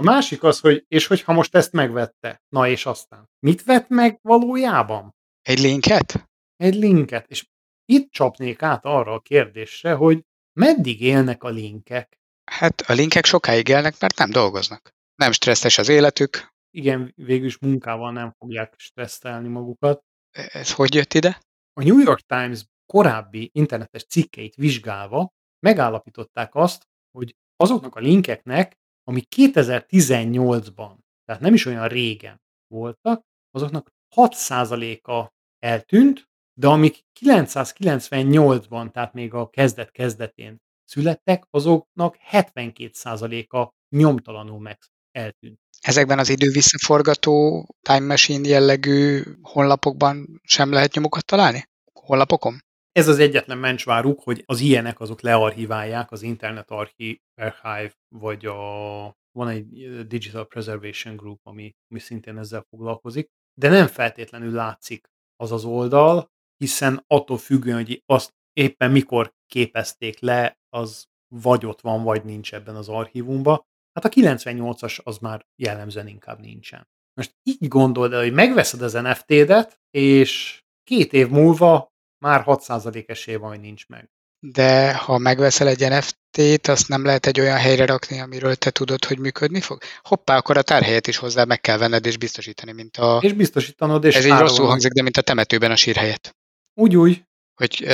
A 0.00 0.02
másik 0.02 0.42
az, 0.42 0.60
hogy 0.60 0.84
és 0.88 1.06
hogyha 1.06 1.32
most 1.32 1.54
ezt 1.54 1.72
megvette, 1.72 2.42
na 2.48 2.68
és 2.68 2.86
aztán. 2.86 3.28
Mit 3.46 3.64
vett 3.64 3.88
meg 3.88 4.18
valójában? 4.22 5.14
Egy 5.42 5.58
linket? 5.58 6.30
Egy 6.56 6.74
linket. 6.74 7.30
És 7.30 7.46
itt 7.84 8.10
csapnék 8.10 8.62
át 8.62 8.84
arra 8.84 9.12
a 9.12 9.20
kérdésre, 9.20 9.92
hogy 9.92 10.24
meddig 10.52 11.00
élnek 11.00 11.42
a 11.42 11.48
linkek? 11.48 12.18
Hát 12.50 12.80
a 12.80 12.92
linkek 12.92 13.24
sokáig 13.24 13.68
élnek, 13.68 14.00
mert 14.00 14.18
nem 14.18 14.30
dolgoznak. 14.30 14.90
Nem 15.14 15.32
stresszes 15.32 15.78
az 15.78 15.88
életük. 15.88 16.48
Igen, 16.70 17.12
végül 17.16 17.46
is 17.46 17.58
munkával 17.58 18.12
nem 18.12 18.34
fogják 18.38 18.74
stresszelni 18.76 19.48
magukat. 19.48 20.00
Ez 20.30 20.72
hogy 20.72 20.94
jött 20.94 21.14
ide? 21.14 21.40
A 21.72 21.82
New 21.82 21.98
York 21.98 22.20
Times 22.26 22.64
korábbi 22.86 23.50
internetes 23.52 24.04
cikkeit 24.04 24.54
vizsgálva 24.54 25.28
megállapították 25.66 26.54
azt, 26.54 26.82
hogy 27.10 27.34
azoknak 27.56 27.96
a 27.96 28.00
linkeknek, 28.00 28.78
amik 29.10 29.26
2018-ban, 29.36 30.96
tehát 31.24 31.40
nem 31.40 31.54
is 31.54 31.66
olyan 31.66 31.88
régen 31.88 32.40
voltak, 32.66 33.22
azoknak 33.50 33.90
6%-a 34.16 35.28
eltűnt, 35.58 36.28
de 36.58 36.66
amik 36.66 37.04
998-ban, 37.20 38.90
tehát 38.90 39.12
még 39.12 39.34
a 39.34 39.48
kezdet-kezdetén 39.48 40.56
születtek, 40.84 41.44
azoknak 41.50 42.16
72%-a 42.30 43.68
nyomtalanul 43.96 44.60
meg 44.60 44.78
eltűnt. 45.10 45.58
Ezekben 45.80 46.18
az 46.18 46.28
idő 46.28 46.50
visszaforgató 46.50 47.66
Time 47.80 48.06
Machine 48.06 48.48
jellegű 48.48 49.22
honlapokban 49.42 50.40
sem 50.42 50.72
lehet 50.72 50.94
nyomokat 50.94 51.24
találni? 51.24 51.64
Honlapokon? 51.92 52.64
Ez 52.92 53.08
az 53.08 53.18
egyetlen 53.18 53.58
mencsváruk, 53.58 54.20
hogy 54.22 54.42
az 54.46 54.60
ilyenek 54.60 55.00
azok 55.00 55.20
learchiválják, 55.20 56.10
az 56.10 56.22
Internet 56.22 56.70
Archi- 56.70 57.22
Archive, 57.34 57.92
vagy 58.08 58.46
a, 58.46 58.58
van 59.32 59.48
egy 59.48 59.68
Digital 60.06 60.46
Preservation 60.46 61.16
Group, 61.16 61.40
ami, 61.42 61.70
ami 61.90 62.00
szintén 62.00 62.38
ezzel 62.38 62.66
foglalkozik, 62.68 63.28
de 63.60 63.68
nem 63.68 63.86
feltétlenül 63.86 64.52
látszik 64.52 65.06
az 65.36 65.52
az 65.52 65.64
oldal, 65.64 66.26
hiszen 66.56 67.04
attól 67.06 67.38
függően, 67.38 67.76
hogy 67.76 68.02
azt 68.06 68.30
éppen 68.52 68.90
mikor 68.90 69.32
képezték 69.46 70.20
le, 70.20 70.58
az 70.68 71.04
vagy 71.34 71.66
ott 71.66 71.80
van, 71.80 72.02
vagy 72.02 72.24
nincs 72.24 72.54
ebben 72.54 72.76
az 72.76 72.88
archívumban. 72.88 73.62
Hát 73.92 74.04
a 74.04 74.08
98-as 74.08 75.02
az 75.02 75.18
már 75.18 75.46
jellemzően 75.62 76.08
inkább 76.08 76.40
nincsen. 76.40 76.88
Most 77.14 77.34
így 77.42 77.68
gondold 77.68 78.12
el, 78.12 78.20
hogy 78.20 78.32
megveszed 78.32 78.82
az 78.82 78.92
NFT-det, 78.92 79.80
és 79.90 80.62
két 80.82 81.12
év 81.12 81.28
múlva 81.28 81.89
már 82.20 82.42
6% 82.46 83.08
esély 83.08 83.34
van, 83.34 83.48
hogy 83.50 83.60
nincs 83.60 83.86
meg. 83.86 84.10
De 84.42 84.94
ha 84.94 85.18
megveszel 85.18 85.68
egy 85.68 85.88
NFT-t, 85.88 86.68
azt 86.68 86.88
nem 86.88 87.04
lehet 87.04 87.26
egy 87.26 87.40
olyan 87.40 87.56
helyre 87.56 87.86
rakni, 87.86 88.20
amiről 88.20 88.54
te 88.54 88.70
tudod, 88.70 89.04
hogy 89.04 89.18
működni 89.18 89.60
fog? 89.60 89.82
Hoppá, 90.02 90.36
akkor 90.36 90.56
a 90.56 90.62
tárhelyet 90.62 91.06
is 91.06 91.16
hozzá 91.16 91.44
meg 91.44 91.60
kell 91.60 91.78
venned 91.78 92.06
és 92.06 92.16
biztosítani, 92.16 92.72
mint 92.72 92.96
a... 92.96 93.18
És 93.22 93.32
biztosítanod, 93.32 94.04
és 94.04 94.14
Ez 94.14 94.24
így 94.24 94.38
rosszul 94.38 94.66
hangzik, 94.66 94.92
de 94.92 95.02
mint 95.02 95.16
a 95.16 95.22
temetőben 95.22 95.70
a 95.70 95.76
sírhelyet. 95.76 96.36
Úgy, 96.74 96.96
úgy. 96.96 97.24
Hogy 97.54 97.86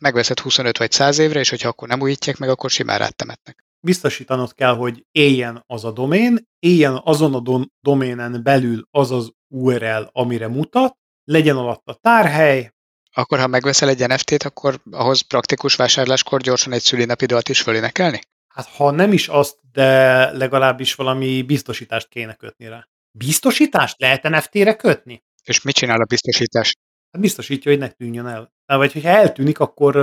megveszed 0.00 0.38
25 0.38 0.78
vagy 0.78 0.92
100 0.92 1.18
évre, 1.18 1.40
és 1.40 1.50
hogyha 1.50 1.68
akkor 1.68 1.88
nem 1.88 2.00
újítják 2.00 2.38
meg, 2.38 2.48
akkor 2.48 2.70
simán 2.70 2.98
rátemetnek. 2.98 3.64
Biztosítanod 3.80 4.54
kell, 4.54 4.74
hogy 4.74 5.04
éljen 5.10 5.64
az 5.66 5.84
a 5.84 5.90
domén, 5.90 6.38
éljen 6.58 7.00
azon 7.04 7.34
a 7.34 7.40
do- 7.40 7.70
doménen 7.80 8.42
belül 8.42 8.86
az 8.90 9.10
az 9.10 9.32
URL, 9.54 10.08
amire 10.12 10.48
mutat, 10.48 10.96
legyen 11.24 11.56
alatt 11.56 11.88
a 11.88 11.94
tárhely, 11.94 12.72
akkor 13.12 13.38
ha 13.38 13.46
megveszel 13.46 13.88
egy 13.88 14.06
NFT-t, 14.06 14.42
akkor 14.42 14.80
ahhoz 14.90 15.20
praktikus 15.20 15.74
vásárláskor 15.74 16.40
gyorsan 16.40 16.72
egy 16.72 16.82
szülinapi 16.82 17.26
dalt 17.26 17.48
is 17.48 17.60
fölénekelni? 17.60 18.20
Hát 18.48 18.66
ha 18.66 18.90
nem 18.90 19.12
is 19.12 19.28
azt, 19.28 19.58
de 19.72 20.30
legalábbis 20.30 20.94
valami 20.94 21.42
biztosítást 21.42 22.08
kéne 22.08 22.34
kötni 22.34 22.68
rá. 22.68 22.88
Biztosítást 23.10 24.00
lehet 24.00 24.22
NFT-re 24.22 24.76
kötni? 24.76 25.22
És 25.44 25.62
mit 25.62 25.74
csinál 25.74 26.00
a 26.00 26.04
biztosítás? 26.04 26.74
Hát 27.12 27.20
biztosítja, 27.20 27.70
hogy 27.70 27.80
ne 27.80 27.88
tűnjön 27.88 28.26
el. 28.26 28.52
Vagy 28.66 28.92
hogyha 28.92 29.08
eltűnik, 29.08 29.58
akkor 29.58 29.96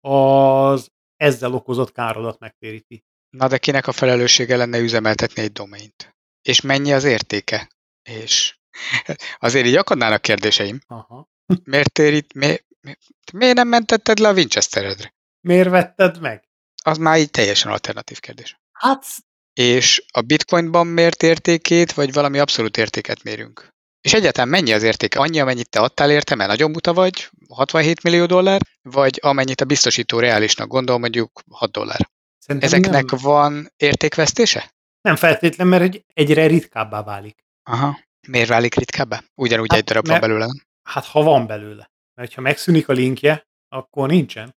az 0.00 0.90
ezzel 1.16 1.52
okozott 1.52 1.92
károdat 1.92 2.38
megtéríti. 2.38 3.04
Na 3.30 3.48
de 3.48 3.58
kinek 3.58 3.86
a 3.86 3.92
felelőssége 3.92 4.56
lenne 4.56 4.78
üzemeltetni 4.78 5.42
egy 5.42 5.52
domaint? 5.52 6.16
És 6.42 6.60
mennyi 6.60 6.92
az 6.92 7.04
értéke? 7.04 7.70
És 8.02 8.56
azért 9.38 9.66
így 9.66 9.76
akadnának 9.76 10.22
kérdéseim. 10.22 10.80
Aha. 10.86 11.28
Miért 11.64 11.92
térít, 11.92 12.34
mi, 12.34 12.56
mi, 12.80 12.96
miért 13.32 13.54
nem 13.54 13.68
mentetted 13.68 14.18
le 14.18 14.28
a 14.28 14.32
Winchesteredre? 14.32 15.14
Miért 15.40 15.68
vetted 15.68 16.20
meg? 16.20 16.44
Az 16.82 16.98
már 16.98 17.18
így 17.18 17.30
teljesen 17.30 17.72
alternatív 17.72 18.20
kérdés. 18.20 18.60
Hát... 18.72 19.04
És 19.52 20.04
a 20.12 20.20
bitcoinban 20.20 20.86
miért 20.86 21.22
értékét, 21.22 21.92
vagy 21.92 22.12
valami 22.12 22.38
abszolút 22.38 22.76
értéket 22.76 23.22
mérünk? 23.22 23.74
És 24.00 24.12
egyáltalán 24.12 24.48
mennyi 24.48 24.72
az 24.72 24.82
értéke? 24.82 25.18
Annyi, 25.18 25.40
amennyit 25.40 25.70
te 25.70 25.80
adtál 25.80 26.10
érte, 26.10 26.34
mert 26.34 26.50
nagyon 26.50 26.72
buta 26.72 26.92
vagy, 26.92 27.30
67 27.48 28.02
millió 28.02 28.26
dollár, 28.26 28.60
vagy 28.82 29.18
amennyit 29.22 29.60
a 29.60 29.64
biztosító 29.64 30.18
reálisnak 30.18 30.68
gondol, 30.68 30.98
mondjuk 30.98 31.42
6 31.50 31.70
dollár. 31.70 32.08
Szerintem 32.38 32.70
Ezeknek 32.70 33.10
nem. 33.10 33.20
van 33.22 33.72
értékvesztése? 33.76 34.74
Nem 35.00 35.16
feltétlen, 35.16 35.66
mert 35.66 36.02
egyre 36.14 36.46
ritkábbá 36.46 37.02
válik. 37.02 37.44
Aha. 37.62 37.98
Miért 38.28 38.48
válik 38.48 38.74
ritkábbá? 38.74 39.22
Ugyanúgy 39.34 39.70
hát, 39.70 39.78
egy 39.78 39.84
darab 39.84 40.06
van 40.06 40.20
belőle. 40.20 40.46
Hát 40.86 41.04
ha 41.04 41.22
van 41.22 41.46
belőle. 41.46 41.90
Mert 42.14 42.34
ha 42.34 42.40
megszűnik 42.40 42.88
a 42.88 42.92
linkje, 42.92 43.46
akkor 43.68 44.08
nincsen. 44.08 44.56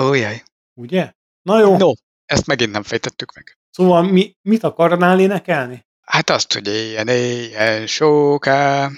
Ó, 0.00 0.14
jaj. 0.14 0.42
Ugye? 0.74 1.12
Na 1.42 1.60
jó. 1.60 1.76
No, 1.76 1.92
ezt 2.24 2.46
megint 2.46 2.72
nem 2.72 2.82
fejtettük 2.82 3.32
meg. 3.34 3.58
Szóval 3.70 4.02
mi, 4.02 4.34
mit 4.42 4.62
akarnál 4.62 5.20
énekelni? 5.20 5.86
Hát 6.00 6.30
azt, 6.30 6.52
hogy 6.52 6.66
éljen, 6.68 7.08
éljen 7.08 7.86
soká. 7.86 8.90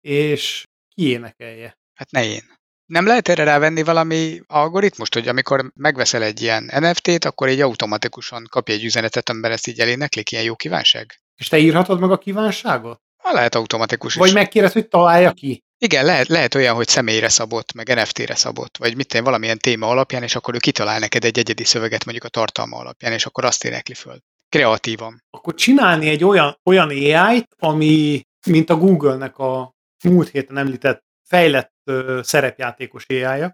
És 0.00 0.66
ki 0.94 1.08
énekelje? 1.08 1.78
Hát 1.94 2.10
ne 2.10 2.24
én. 2.24 2.42
Nem 2.86 3.06
lehet 3.06 3.28
erre 3.28 3.44
rávenni 3.44 3.82
valami 3.82 4.40
algoritmust, 4.46 5.14
hogy 5.14 5.28
amikor 5.28 5.70
megveszel 5.74 6.22
egy 6.22 6.42
ilyen 6.42 6.70
NFT-t, 6.74 7.24
akkor 7.24 7.48
így 7.48 7.60
automatikusan 7.60 8.46
kapja 8.50 8.74
egy 8.74 8.84
üzenetet, 8.84 9.28
amiben 9.28 9.50
ezt 9.50 9.66
így 9.66 9.80
eléneklik, 9.80 10.30
ilyen 10.30 10.44
jó 10.44 10.56
kívánság? 10.56 11.20
És 11.36 11.48
te 11.48 11.58
írhatod 11.58 12.00
meg 12.00 12.10
a 12.10 12.18
kívánságot? 12.18 13.00
Ha 13.22 13.32
lehet 13.32 13.54
automatikus 13.54 14.14
Vagy 14.14 14.28
is. 14.28 14.34
megkérdez, 14.34 14.72
hogy 14.72 14.88
találja 14.88 15.32
ki? 15.32 15.64
Igen, 15.84 16.04
lehet, 16.04 16.28
lehet 16.28 16.54
olyan, 16.54 16.74
hogy 16.74 16.88
személyre 16.88 17.28
szabott, 17.28 17.72
meg 17.72 17.94
NFT-re 17.94 18.34
szabott, 18.34 18.76
vagy 18.76 18.96
mit 18.96 19.08
tenni, 19.08 19.24
valamilyen 19.24 19.58
téma 19.58 19.88
alapján, 19.88 20.22
és 20.22 20.34
akkor 20.34 20.54
ő 20.54 20.58
kitalál 20.58 20.98
neked 20.98 21.24
egy 21.24 21.38
egyedi 21.38 21.64
szöveget 21.64 22.04
mondjuk 22.04 22.24
a 22.24 22.28
tartalma 22.28 22.76
alapján, 22.76 23.12
és 23.12 23.26
akkor 23.26 23.44
azt 23.44 23.64
énekli 23.64 23.94
föl. 23.94 24.18
Kreatívan. 24.48 25.22
Akkor 25.30 25.54
csinálni 25.54 26.08
egy 26.08 26.24
olyan, 26.24 26.58
olyan 26.64 26.88
AI-t, 26.88 27.48
ami, 27.58 28.22
mint 28.46 28.70
a 28.70 28.76
Google-nek 28.76 29.38
a 29.38 29.74
múlt 30.04 30.28
héten 30.28 30.56
említett 30.56 31.02
fejlett 31.28 31.72
uh, 31.84 32.22
szerepjátékos 32.22 33.06
ai 33.08 33.44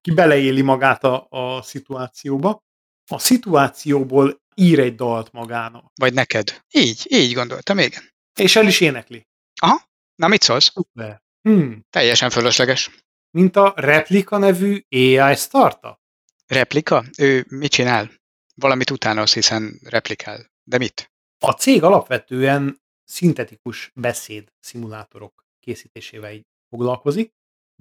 ki 0.00 0.10
beleéli 0.14 0.62
magát 0.62 1.04
a, 1.04 1.26
a 1.30 1.62
szituációba, 1.62 2.62
a 3.10 3.18
szituációból 3.18 4.40
ír 4.54 4.78
egy 4.78 4.94
dalt 4.94 5.32
magának. 5.32 5.92
Vagy 5.94 6.14
neked. 6.14 6.62
Így, 6.70 7.06
így 7.08 7.32
gondoltam, 7.32 7.78
igen. 7.78 8.02
És 8.34 8.56
el 8.56 8.66
is 8.66 8.80
énekli. 8.80 9.26
Aha. 9.60 9.82
Na 10.14 10.28
mit 10.28 10.42
szólsz? 10.42 10.70
Szuper. 10.72 11.24
Hmm. 11.46 11.86
Teljesen 11.90 12.30
fölösleges. 12.30 12.90
Mint 13.30 13.56
a 13.56 13.72
Replika 13.76 14.38
nevű 14.38 14.84
AI 14.90 15.34
startup? 15.34 15.98
Replika? 16.46 17.04
Ő 17.18 17.44
mit 17.48 17.70
csinál? 17.70 18.10
Valamit 18.54 18.90
utánoz, 18.90 19.32
hiszen 19.32 19.80
replikál. 19.84 20.50
De 20.64 20.78
mit? 20.78 21.12
A 21.38 21.50
cég 21.50 21.82
alapvetően 21.82 22.80
szintetikus 23.04 23.90
beszéd 23.94 24.52
szimulátorok 24.60 25.44
készítésével 25.60 26.40
foglalkozik, 26.68 27.32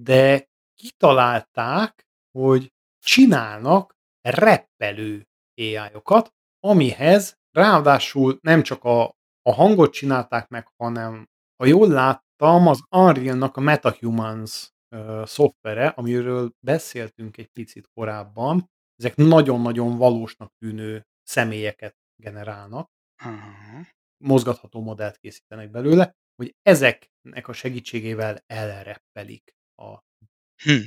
de 0.02 0.50
kitalálták, 0.76 2.08
hogy 2.32 2.72
csinálnak 3.00 3.96
reppelő 4.22 5.28
AI-okat, 5.56 6.34
amihez 6.60 7.38
ráadásul 7.52 8.38
nem 8.42 8.64
csak 8.64 8.84
a, 8.84 9.04
a 9.42 9.54
hangot 9.54 9.94
csinálták 9.94 10.48
meg, 10.48 10.68
hanem 10.78 11.30
ha 11.58 11.66
jól 11.66 11.88
láttam, 12.38 12.68
az 12.68 12.82
Unreal-nak 12.90 13.58
a 13.58 13.62
MetaHumans 13.62 14.70
szoftvere, 15.24 15.88
amiről 15.88 16.52
beszéltünk 16.60 17.38
egy 17.38 17.48
picit 17.48 17.90
korábban, 17.94 18.70
ezek 18.96 19.16
nagyon-nagyon 19.16 19.98
valósnak 19.98 20.52
tűnő 20.58 21.06
személyeket 21.24 21.96
generálnak. 22.22 22.90
Uh-huh. 23.26 23.86
Mozgatható 24.24 24.82
modellt 24.82 25.18
készítenek 25.18 25.70
belőle, 25.70 26.12
hogy 26.36 26.56
ezeknek 26.62 27.48
a 27.48 27.54
segítségével 27.54 28.44
elreppelik 28.46 29.54
a 29.82 30.00
hm. 30.64 30.80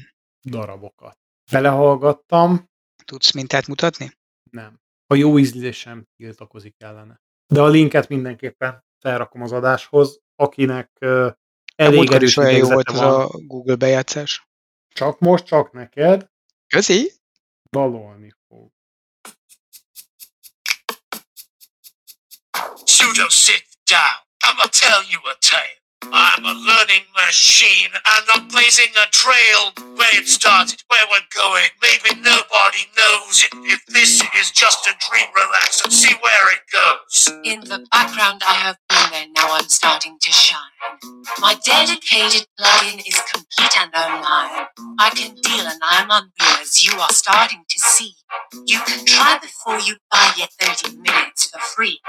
darabokat. 0.42 1.16
Belehallgattam. 1.52 2.64
Tudsz 3.04 3.32
mintát 3.32 3.66
mutatni? 3.66 4.10
Nem. 4.50 4.78
A 5.06 5.14
jó 5.14 5.38
ízlésem 5.38 6.04
tiltakozik 6.16 6.74
ellene. 6.78 7.20
De 7.46 7.60
a 7.60 7.68
linket 7.68 8.08
mindenképpen 8.08 8.84
felrakom 8.98 9.42
az 9.42 9.52
adáshoz, 9.52 10.20
akinek 10.38 10.90
uh, 11.00 11.32
elég 11.76 12.12
erős 12.12 12.36
olyan 12.36 12.56
jó 12.56 12.68
volt 12.68 12.90
van. 12.90 12.98
az 12.98 13.02
a 13.02 13.28
Google 13.46 13.74
bejátszás. 13.74 14.48
Csak 14.88 15.18
most, 15.18 15.44
csak 15.44 15.72
neked. 15.72 16.30
Közi! 16.66 17.12
Dalolni 17.70 18.34
fog. 18.48 18.70
Pseudo 22.84 23.28
sit 23.28 23.66
down. 23.84 24.26
I'ma 24.46 24.68
tell 24.68 25.02
you 25.10 25.20
a 25.24 25.36
tale. 25.50 25.78
I'm 26.04 26.44
a 26.44 26.54
learning 26.54 27.04
machine, 27.16 27.90
and 27.94 28.24
I'm 28.34 28.48
blazing 28.48 28.92
a 28.96 29.10
trail 29.10 29.72
where 29.96 30.18
it 30.18 30.28
started, 30.28 30.82
where 30.88 31.04
we're 31.10 31.28
going. 31.34 31.68
Maybe 31.82 32.20
nobody 32.20 32.84
knows 32.96 33.44
it. 33.44 33.50
If 33.66 33.84
this 33.86 34.22
is 34.38 34.50
just 34.52 34.86
a 34.86 34.94
dream, 35.10 35.26
relax 35.36 35.82
and 35.84 35.92
see 35.92 36.14
where 36.22 36.52
it 36.52 36.60
goes. 36.72 37.28
In 37.44 37.60
the 37.60 37.86
background, 37.92 38.42
I 38.46 38.54
have 38.54 38.76
been 38.88 39.10
there, 39.12 39.26
now 39.36 39.54
I'm 39.54 39.68
starting 39.68 40.18
to 40.20 40.32
shine. 40.32 40.58
My 41.40 41.54
dedicated 41.64 42.46
plugin 42.58 43.00
is 43.06 43.20
complete 43.32 43.76
and 43.78 43.92
online. 43.94 44.66
I 44.98 45.10
can 45.10 45.34
deal 45.36 45.66
and 45.66 45.80
I'm 45.82 46.08
unreal 46.10 46.58
as 46.60 46.84
you 46.84 46.98
are 46.98 47.12
starting 47.12 47.64
to 47.68 47.78
see. 47.80 48.14
You 48.66 48.80
can 48.86 49.04
try 49.04 49.38
before 49.40 49.80
you 49.80 49.96
buy 50.10 50.32
your 50.36 50.48
30 50.60 50.96
minutes 50.98 51.46
for 51.50 51.60
free. 51.60 52.00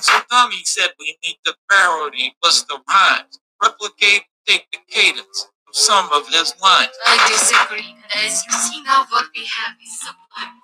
So 0.00 0.12
Tommy 0.30 0.62
said 0.64 0.90
we 0.98 1.16
need 1.24 1.38
the 1.44 1.54
parody 1.70 2.34
plus 2.42 2.62
the 2.64 2.78
rhymes. 2.88 3.33
Replicate, 3.58 4.24
take 4.44 4.66
the 4.70 4.82
cadence 4.94 5.38
of 5.66 5.74
some 5.74 6.08
of 6.10 6.28
his 6.28 6.54
lines. 6.60 6.94
I 7.12 7.14
disagree. 7.32 7.90
As 8.08 8.32
you 8.46 8.54
see 8.66 8.80
now, 8.90 9.00
what 9.10 9.26
we 9.34 9.42
have 9.58 9.76
is 9.78 9.92
sublime. 10.04 10.62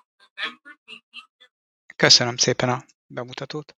Köszönöm 1.95 2.37
szépen 2.37 2.69
a 2.69 2.83
bemutatót. 3.07 3.75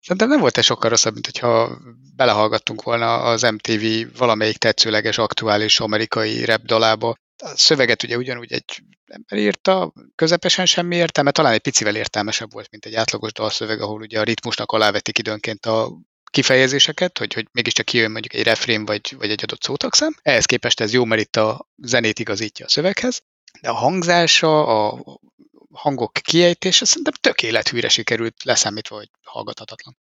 Szerintem 0.00 0.28
nem 0.28 0.40
volt 0.40 0.58
egy 0.58 0.64
sokkal 0.64 0.90
rosszabb, 0.90 1.12
mint 1.12 1.26
hogyha 1.26 1.78
belehallgattunk 2.16 2.82
volna 2.82 3.22
az 3.22 3.42
MTV 3.42 4.16
valamelyik 4.18 4.56
tetszőleges, 4.56 5.18
aktuális 5.18 5.80
amerikai 5.80 6.44
rap 6.44 6.62
dalába. 6.62 7.16
A 7.42 7.56
szöveget 7.56 8.02
ugye 8.02 8.16
ugyanúgy 8.16 8.52
egy 8.52 8.82
ember 9.04 9.38
írta, 9.38 9.92
közepesen 10.14 10.66
semmi 10.66 10.96
értelme, 10.96 11.30
talán 11.30 11.52
egy 11.52 11.60
picivel 11.60 11.96
értelmesebb 11.96 12.52
volt, 12.52 12.70
mint 12.70 12.84
egy 12.84 12.94
átlagos 12.94 13.32
dalszöveg, 13.32 13.80
ahol 13.80 14.00
ugye 14.00 14.20
a 14.20 14.22
ritmusnak 14.22 14.72
alávetik 14.72 15.18
időnként 15.18 15.66
a 15.66 15.90
kifejezéseket, 16.30 17.18
hogy, 17.18 17.34
hogy 17.34 17.48
mégiscsak 17.52 17.84
kijön 17.84 18.10
mondjuk 18.10 18.34
egy 18.34 18.42
refrén 18.42 18.84
vagy, 18.84 19.14
vagy 19.18 19.30
egy 19.30 19.42
adott 19.42 19.62
szótakszám. 19.62 20.14
Ehhez 20.22 20.44
képest 20.44 20.80
ez 20.80 20.92
jó, 20.92 21.04
mert 21.04 21.20
itt 21.20 21.36
a 21.36 21.68
zenét 21.76 22.18
igazítja 22.18 22.64
a 22.64 22.68
szöveghez, 22.68 23.22
de 23.60 23.68
a 23.68 23.74
hangzása, 23.74 24.66
a 24.88 25.04
hangok 25.72 26.12
kiejtése 26.12 26.84
szerintem 26.84 27.12
tökéletűre 27.20 27.88
sikerült, 27.88 28.44
leszámítva, 28.44 28.96
hogy 28.96 29.10
hallgathatatlan. 29.22 29.96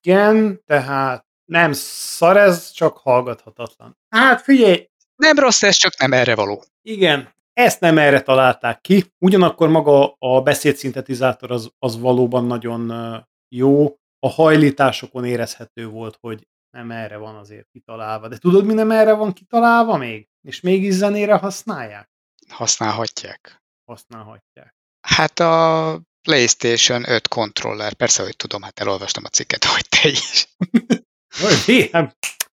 Igen, 0.00 0.62
tehát 0.66 1.26
nem 1.44 1.72
szar 1.72 2.36
ez, 2.36 2.70
csak 2.70 2.98
hallgathatatlan. 2.98 3.98
Hát 4.08 4.42
figyelj, 4.42 4.88
Nem 5.16 5.38
rossz 5.38 5.62
ez, 5.62 5.76
csak 5.76 5.98
nem 5.98 6.12
erre 6.12 6.34
való. 6.34 6.64
igen, 6.82 7.36
ezt 7.52 7.80
nem 7.80 7.98
erre 7.98 8.20
találták 8.20 8.80
ki, 8.80 9.04
ugyanakkor 9.18 9.68
maga 9.68 10.16
a 10.18 10.40
beszédszintetizátor 10.42 11.50
az, 11.50 11.70
az 11.78 11.98
valóban 12.00 12.44
nagyon 12.46 12.92
jó, 13.48 13.98
a 14.18 14.28
hajlításokon 14.28 15.24
érezhető 15.24 15.86
volt, 15.86 16.16
hogy 16.20 16.46
nem 16.70 16.90
erre 16.90 17.16
van 17.16 17.36
azért 17.36 17.68
kitalálva. 17.72 18.28
De 18.28 18.38
tudod, 18.38 18.64
mi 18.64 18.72
nem 18.72 18.90
erre 18.90 19.12
van 19.12 19.32
kitalálva 19.32 19.96
még? 19.96 20.28
És 20.42 20.60
mégis 20.60 20.94
zenére 20.94 21.34
használják? 21.34 22.10
Használhatják. 22.48 23.62
Használhatják. 23.84 24.74
Hát 25.00 25.38
a 25.38 26.00
PlayStation 26.22 27.10
5 27.10 27.28
kontroller, 27.28 27.94
persze, 27.94 28.22
hogy 28.22 28.36
tudom, 28.36 28.62
hát 28.62 28.80
elolvastam 28.80 29.24
a 29.24 29.28
cikket, 29.28 29.64
hogy 29.64 29.88
te 29.88 30.08
is. 30.08 30.48
Hát, 31.92 32.16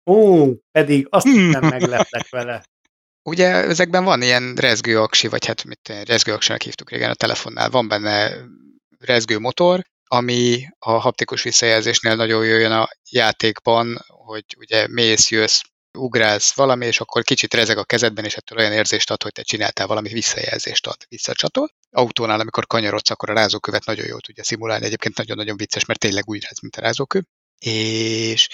Ó, 0.09 0.53
pedig 0.71 1.07
azt 1.11 1.27
nem 1.27 1.67
megleptek 1.67 2.29
vele. 2.29 2.65
Ugye 3.31 3.47
ezekben 3.47 4.05
van 4.05 4.23
ilyen 4.23 4.55
rezgő 4.55 5.01
aksi, 5.01 5.29
vagy 5.29 5.47
hát 5.47 5.65
mit 5.65 5.89
rezgő 6.05 6.33
aksinak 6.33 6.63
hívtuk 6.63 6.91
régen 6.91 7.11
a 7.11 7.15
telefonnál, 7.15 7.71
van 7.71 7.89
benne 7.89 8.35
rezgő 8.99 9.39
motor, 9.39 9.85
ami 10.09 10.69
a 10.79 10.91
haptikus 10.91 11.43
visszajelzésnél 11.43 12.15
nagyon 12.15 12.45
jó 12.45 12.57
jön 12.59 12.73
a 12.73 12.89
játékban, 13.11 14.05
hogy 14.07 14.45
ugye 14.59 14.87
mész, 14.89 15.31
jössz, 15.31 15.61
ugrálsz 15.99 16.55
valami, 16.55 16.87
és 16.87 17.01
akkor 17.01 17.23
kicsit 17.23 17.55
rezeg 17.55 17.79
a 17.79 17.85
kezedben, 17.85 18.25
és 18.25 18.37
ettől 18.37 18.59
olyan 18.59 18.73
érzést 18.73 19.11
ad, 19.11 19.23
hogy 19.23 19.33
te 19.33 19.43
csináltál 19.43 19.87
valami 19.87 20.09
visszajelzést 20.09 20.87
ad, 20.87 20.97
visszacsatol. 21.09 21.69
Autónál, 21.91 22.41
amikor 22.41 22.67
kanyarodsz, 22.67 23.11
akkor 23.11 23.31
a 23.31 23.35
rázókövet 23.35 23.85
nagyon 23.85 24.07
jól 24.07 24.21
tudja 24.21 24.45
szimulálni. 24.45 24.85
Egyébként 24.85 25.17
nagyon-nagyon 25.17 25.57
vicces, 25.57 25.85
mert 25.85 26.01
tényleg 26.01 26.29
úgy 26.29 26.43
ráz, 26.43 26.61
mint 26.61 26.77
a 26.77 26.81
rázókő. 26.81 27.25
És 27.59 28.49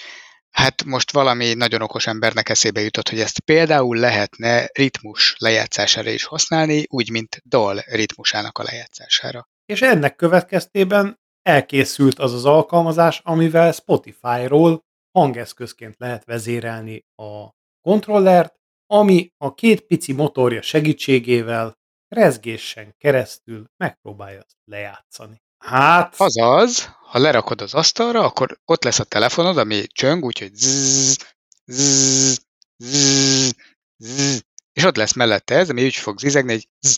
hát 0.51 0.85
most 0.85 1.13
valami 1.13 1.55
nagyon 1.55 1.83
okos 1.83 2.07
embernek 2.07 2.49
eszébe 2.49 2.81
jutott, 2.81 3.09
hogy 3.09 3.21
ezt 3.21 3.41
például 3.41 3.97
lehetne 3.97 4.69
ritmus 4.73 5.35
lejátszására 5.39 6.11
is 6.11 6.25
használni, 6.25 6.85
úgy, 6.89 7.11
mint 7.11 7.43
dal 7.45 7.85
ritmusának 7.87 8.59
a 8.59 8.63
lejátszására. 8.63 9.49
És 9.67 9.83
ennek 9.83 10.17
következtében 10.17 11.23
elkészült 11.45 12.19
az 12.19 12.33
az 12.33 12.45
alkalmazás, 12.45 13.21
amivel 13.25 13.73
Spotify-ról 13.73 14.85
hangeszközként 15.19 15.95
lehet 15.99 16.25
vezérelni 16.25 17.05
a 17.23 17.49
kontrollert, 17.81 18.55
ami 18.87 19.33
a 19.37 19.55
két 19.55 19.81
pici 19.81 20.13
motorja 20.13 20.63
segítségével 20.63 21.79
rezgésen 22.09 22.95
keresztül 22.99 23.65
megpróbálja 23.77 24.43
lejátszani. 24.65 25.43
Hát, 25.65 26.15
Azaz, 26.17 26.85
ha 27.01 27.19
lerakod 27.19 27.61
az 27.61 27.75
asztalra, 27.75 28.25
akkor 28.25 28.59
ott 28.65 28.85
lesz 28.85 28.99
a 28.99 29.05
telefonod, 29.05 29.57
ami 29.59 29.87
csöng, 29.87 30.25
úgyhogy 30.25 30.55
zzz, 30.55 31.17
zzz, 31.65 32.39
zzz, 32.77 33.53
zzz, 33.99 34.41
és 34.73 34.85
ott 34.85 34.97
lesz 34.97 35.13
mellette 35.13 35.55
ez, 35.55 35.71
ami 35.71 35.85
úgy 35.85 35.95
fog 35.95 36.19
zizegni, 36.19 36.61
zzz, 36.81 36.97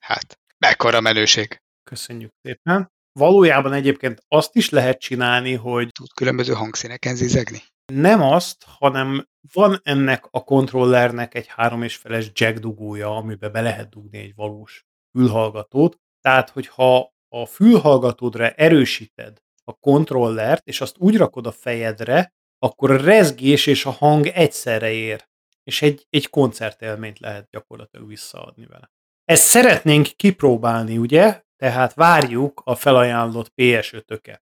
Hát, 0.00 0.38
mekkora 0.58 1.00
menőség. 1.00 1.62
köszönjük 1.84 2.32
szépen. 2.42 2.92
Valójában 3.12 3.72
egyébként 3.72 4.24
azt 4.28 4.54
is 4.54 4.68
lehet 4.70 5.00
csinálni, 5.00 5.54
hogy 5.54 5.88
Tud 5.92 6.12
különböző 6.14 6.52
hangszíneken 6.52 7.16
zizegni. 7.16 7.62
nem 7.92 8.22
azt, 8.22 8.64
hanem 8.66 9.26
van 9.52 9.80
ennek 9.82 10.24
a 10.30 10.44
kontrollernek 10.44 11.34
egy 11.34 11.46
három 11.46 11.82
és 11.82 11.96
feles 11.96 12.30
jack 12.32 12.58
dugója, 12.58 13.16
amiben 13.16 13.52
be 13.52 13.60
lehet 13.60 13.90
dugni 13.90 14.18
egy 14.18 14.34
valós 14.34 14.84
fülhallgatót. 15.18 15.98
Tehát, 16.20 16.50
hogyha 16.50 17.12
a 17.28 17.46
fülhallgatódra 17.46 18.50
erősíted 18.50 19.38
a 19.64 19.72
kontrollert, 19.72 20.66
és 20.66 20.80
azt 20.80 20.96
úgy 20.98 21.16
rakod 21.16 21.46
a 21.46 21.52
fejedre, 21.52 22.32
akkor 22.58 22.90
a 22.90 22.96
rezgés 22.96 23.66
és 23.66 23.84
a 23.84 23.90
hang 23.90 24.26
egyszerre 24.26 24.90
ér. 24.90 25.24
És 25.64 25.82
egy, 25.82 26.06
egy 26.10 26.30
koncertélményt 26.30 27.18
lehet 27.18 27.48
gyakorlatilag 27.50 28.08
visszaadni 28.08 28.66
vele. 28.66 28.90
Ezt 29.24 29.44
szeretnénk 29.46 30.06
kipróbálni, 30.16 30.98
ugye? 30.98 31.42
Tehát 31.56 31.94
várjuk 31.94 32.62
a 32.64 32.74
felajánlott 32.74 33.52
PS5-öket. 33.56 34.38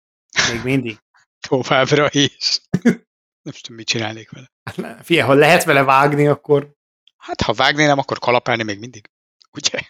Még 0.53 0.63
mindig. 0.65 0.99
Továbbra 1.49 2.09
is. 2.11 2.61
Nem 3.43 3.55
tudom, 3.61 3.77
mit 3.77 3.87
csinálnék 3.87 4.31
vele. 4.31 4.47
Hát, 4.65 5.07
ha 5.21 5.33
lehet 5.35 5.65
vele 5.65 5.83
vágni, 5.83 6.27
akkor 6.27 6.73
Hát, 7.17 7.41
ha 7.41 7.53
vágni 7.53 7.85
nem, 7.85 7.99
akkor 7.99 8.19
kalapálni 8.19 8.63
még 8.63 8.79
mindig. 8.79 9.11
Ugye? 9.53 9.81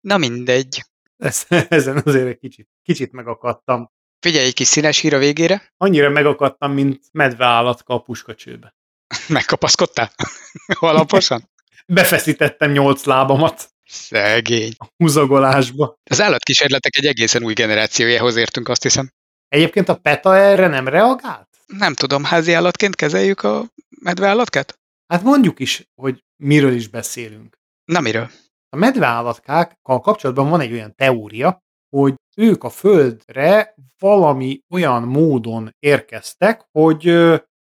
Na 0.00 0.16
mindegy. 0.16 0.84
ez- 1.16 1.46
ezen 1.68 2.02
azért 2.04 2.26
egy 2.26 2.38
kicsit, 2.38 2.68
kicsit 2.82 3.12
megakadtam. 3.12 3.90
Figyelj, 4.18 4.46
egy 4.46 4.54
kis 4.54 4.66
színes 4.66 4.98
hír 4.98 5.14
a 5.14 5.18
végére. 5.18 5.72
Annyira 5.76 6.08
megakadtam, 6.10 6.72
mint 6.72 7.04
medveállatka 7.12 7.94
a 7.94 7.98
puskacsőbe. 8.00 8.74
Megkapaszkodtál? 9.28 10.12
Alaposan? 10.80 11.50
Befeszítettem 11.86 12.70
nyolc 12.70 13.04
lábamat 13.04 13.70
Szegény. 13.84 14.72
a 14.78 14.86
húzagolásba. 14.96 15.94
Az 16.10 16.20
állatkísérletek 16.20 16.96
egy 16.96 17.06
egészen 17.06 17.44
új 17.44 17.52
generációjához 17.52 18.36
értünk, 18.36 18.68
azt 18.68 18.82
hiszem. 18.82 19.10
Egyébként 19.48 19.88
a 19.88 19.96
PETA 19.96 20.36
erre 20.36 20.66
nem 20.66 20.88
reagált? 20.88 21.48
Nem 21.66 21.94
tudom, 21.94 22.24
házi 22.24 22.52
állatként 22.52 22.94
kezeljük 22.94 23.42
a 23.42 23.66
medveállatkát? 24.00 24.78
Hát 25.06 25.22
mondjuk 25.22 25.60
is, 25.60 25.90
hogy 25.94 26.24
miről 26.36 26.72
is 26.72 26.88
beszélünk. 26.88 27.58
Na 27.84 28.00
miről? 28.00 28.30
A 28.68 28.76
medveállatkákkal 28.76 30.00
kapcsolatban 30.00 30.48
van 30.48 30.60
egy 30.60 30.72
olyan 30.72 30.94
teória, 30.94 31.58
hogy 31.96 32.14
ők 32.36 32.64
a 32.64 32.70
Földre 32.70 33.74
valami 33.98 34.60
olyan 34.70 35.02
módon 35.02 35.74
érkeztek, 35.78 36.64
hogy 36.70 37.04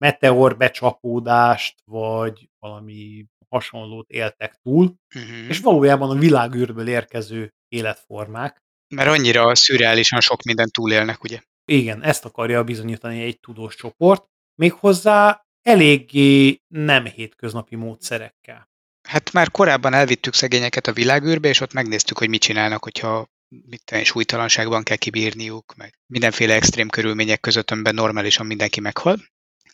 meteor 0.04 0.56
becsapódást, 0.56 1.74
vagy 1.84 2.48
valami 2.58 3.26
hasonlót 3.48 4.10
éltek 4.10 4.54
túl, 4.62 4.94
Uh-huh. 5.14 5.48
és 5.48 5.60
valójában 5.60 6.10
a 6.10 6.18
világűrből 6.18 6.88
érkező 6.88 7.52
életformák. 7.68 8.62
Mert 8.94 9.08
annyira 9.08 9.54
szürreálisan 9.54 10.20
sok 10.20 10.42
mindent 10.42 10.72
túlélnek, 10.72 11.22
ugye? 11.22 11.40
Igen, 11.64 12.02
ezt 12.02 12.24
akarja 12.24 12.64
bizonyítani 12.64 13.22
egy 13.22 13.40
tudós 13.40 13.74
csoport, 13.76 14.24
méghozzá 14.54 15.44
eléggé 15.62 16.56
nem 16.74 17.04
hétköznapi 17.04 17.76
módszerekkel. 17.76 18.68
Hát 19.08 19.32
már 19.32 19.50
korábban 19.50 19.94
elvittük 19.94 20.34
szegényeket 20.34 20.86
a 20.86 20.92
világűrbe, 20.92 21.48
és 21.48 21.60
ott 21.60 21.72
megnéztük, 21.72 22.18
hogy 22.18 22.28
mit 22.28 22.40
csinálnak, 22.40 22.82
hogyha 22.82 23.26
mit 23.66 23.90
én, 23.90 24.04
súlytalanságban 24.04 24.82
kell 24.82 24.96
kibírniuk, 24.96 25.74
meg 25.76 25.98
mindenféle 26.06 26.54
extrém 26.54 26.88
körülmények 26.88 27.40
között, 27.40 27.70
amiben 27.70 27.94
normálisan 27.94 28.46
mindenki 28.46 28.80
meghal. 28.80 29.18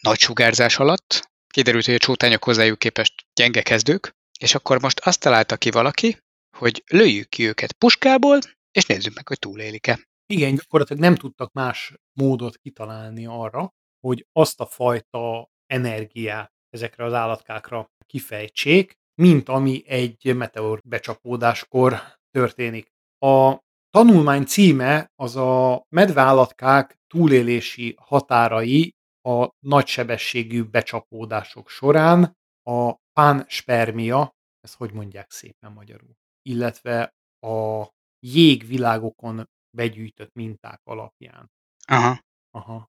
Nagy 0.01 0.19
sugárzás 0.19 0.79
alatt. 0.79 1.31
Kiderült, 1.47 1.85
hogy 1.85 1.95
a 1.95 1.99
csótányok 1.99 2.45
hozzájuk 2.45 2.79
képest 2.79 3.27
gyenge 3.35 3.63
kezdők, 3.63 4.15
és 4.39 4.55
akkor 4.55 4.81
most 4.81 5.01
azt 5.01 5.21
találta 5.21 5.57
ki 5.57 5.71
valaki, 5.71 6.19
hogy 6.57 6.83
lőjük 6.87 7.29
ki 7.29 7.47
őket 7.47 7.73
puskából, 7.73 8.39
és 8.73 8.87
nézzük 8.87 9.15
meg, 9.15 9.29
hogy 9.29 9.39
túlélik-e. 9.39 10.01
Igen, 10.27 10.55
gyakorlatilag 10.55 11.03
nem 11.03 11.15
tudtak 11.15 11.53
más 11.53 11.95
módot 12.13 12.57
kitalálni 12.57 13.27
arra, 13.27 13.71
hogy 14.01 14.27
azt 14.33 14.61
a 14.61 14.67
fajta 14.67 15.49
energiát 15.67 16.53
ezekre 16.71 17.05
az 17.05 17.13
állatkákra 17.13 17.87
kifejtsék, 18.07 18.93
mint 19.15 19.49
ami 19.49 19.83
egy 19.87 20.37
meteor 20.37 20.81
becsapódáskor 20.85 22.03
történik. 22.31 22.87
A 23.19 23.59
tanulmány 23.91 24.45
címe 24.45 25.11
az 25.15 25.37
a 25.37 25.83
medveállatkák 25.89 26.97
túlélési 27.07 27.95
határai 27.99 28.95
a 29.29 29.51
nagysebességű 29.59 30.63
becsapódások 30.63 31.69
során, 31.69 32.37
a 32.63 32.95
pánspermia, 33.13 34.35
ezt 34.61 34.75
hogy 34.75 34.93
mondják 34.93 35.31
szépen 35.31 35.73
magyarul, 35.73 36.17
illetve 36.43 37.15
a 37.47 37.89
jégvilágokon 38.27 39.49
begyűjtött 39.77 40.33
minták 40.33 40.81
alapján. 40.85 41.51
Aha. 41.87 42.21
Aha. 42.51 42.89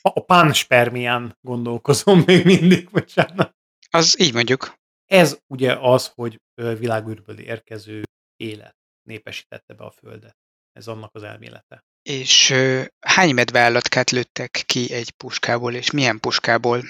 A, 0.00 0.08
a 0.14 0.24
pánspermián 0.24 1.36
gondolkozom 1.40 2.22
még 2.26 2.44
mindig, 2.44 2.90
bocsánat. 2.90 3.56
Az 3.90 4.20
így 4.20 4.32
mondjuk. 4.32 4.74
Ez 5.06 5.38
ugye 5.46 5.76
az, 5.78 6.08
hogy 6.14 6.40
világűrből 6.54 7.38
érkező 7.38 8.02
élet 8.36 8.76
népesítette 9.02 9.74
be 9.74 9.84
a 9.84 9.90
Földet. 9.90 10.36
Ez 10.72 10.88
annak 10.88 11.14
az 11.14 11.22
elmélete. 11.22 11.84
És 12.02 12.50
ö, 12.50 12.82
hány 13.00 13.34
medveállatkát 13.34 14.10
lőttek 14.10 14.62
ki 14.66 14.92
egy 14.92 15.10
puskából, 15.10 15.74
és 15.74 15.90
milyen 15.90 16.20
puskából? 16.20 16.82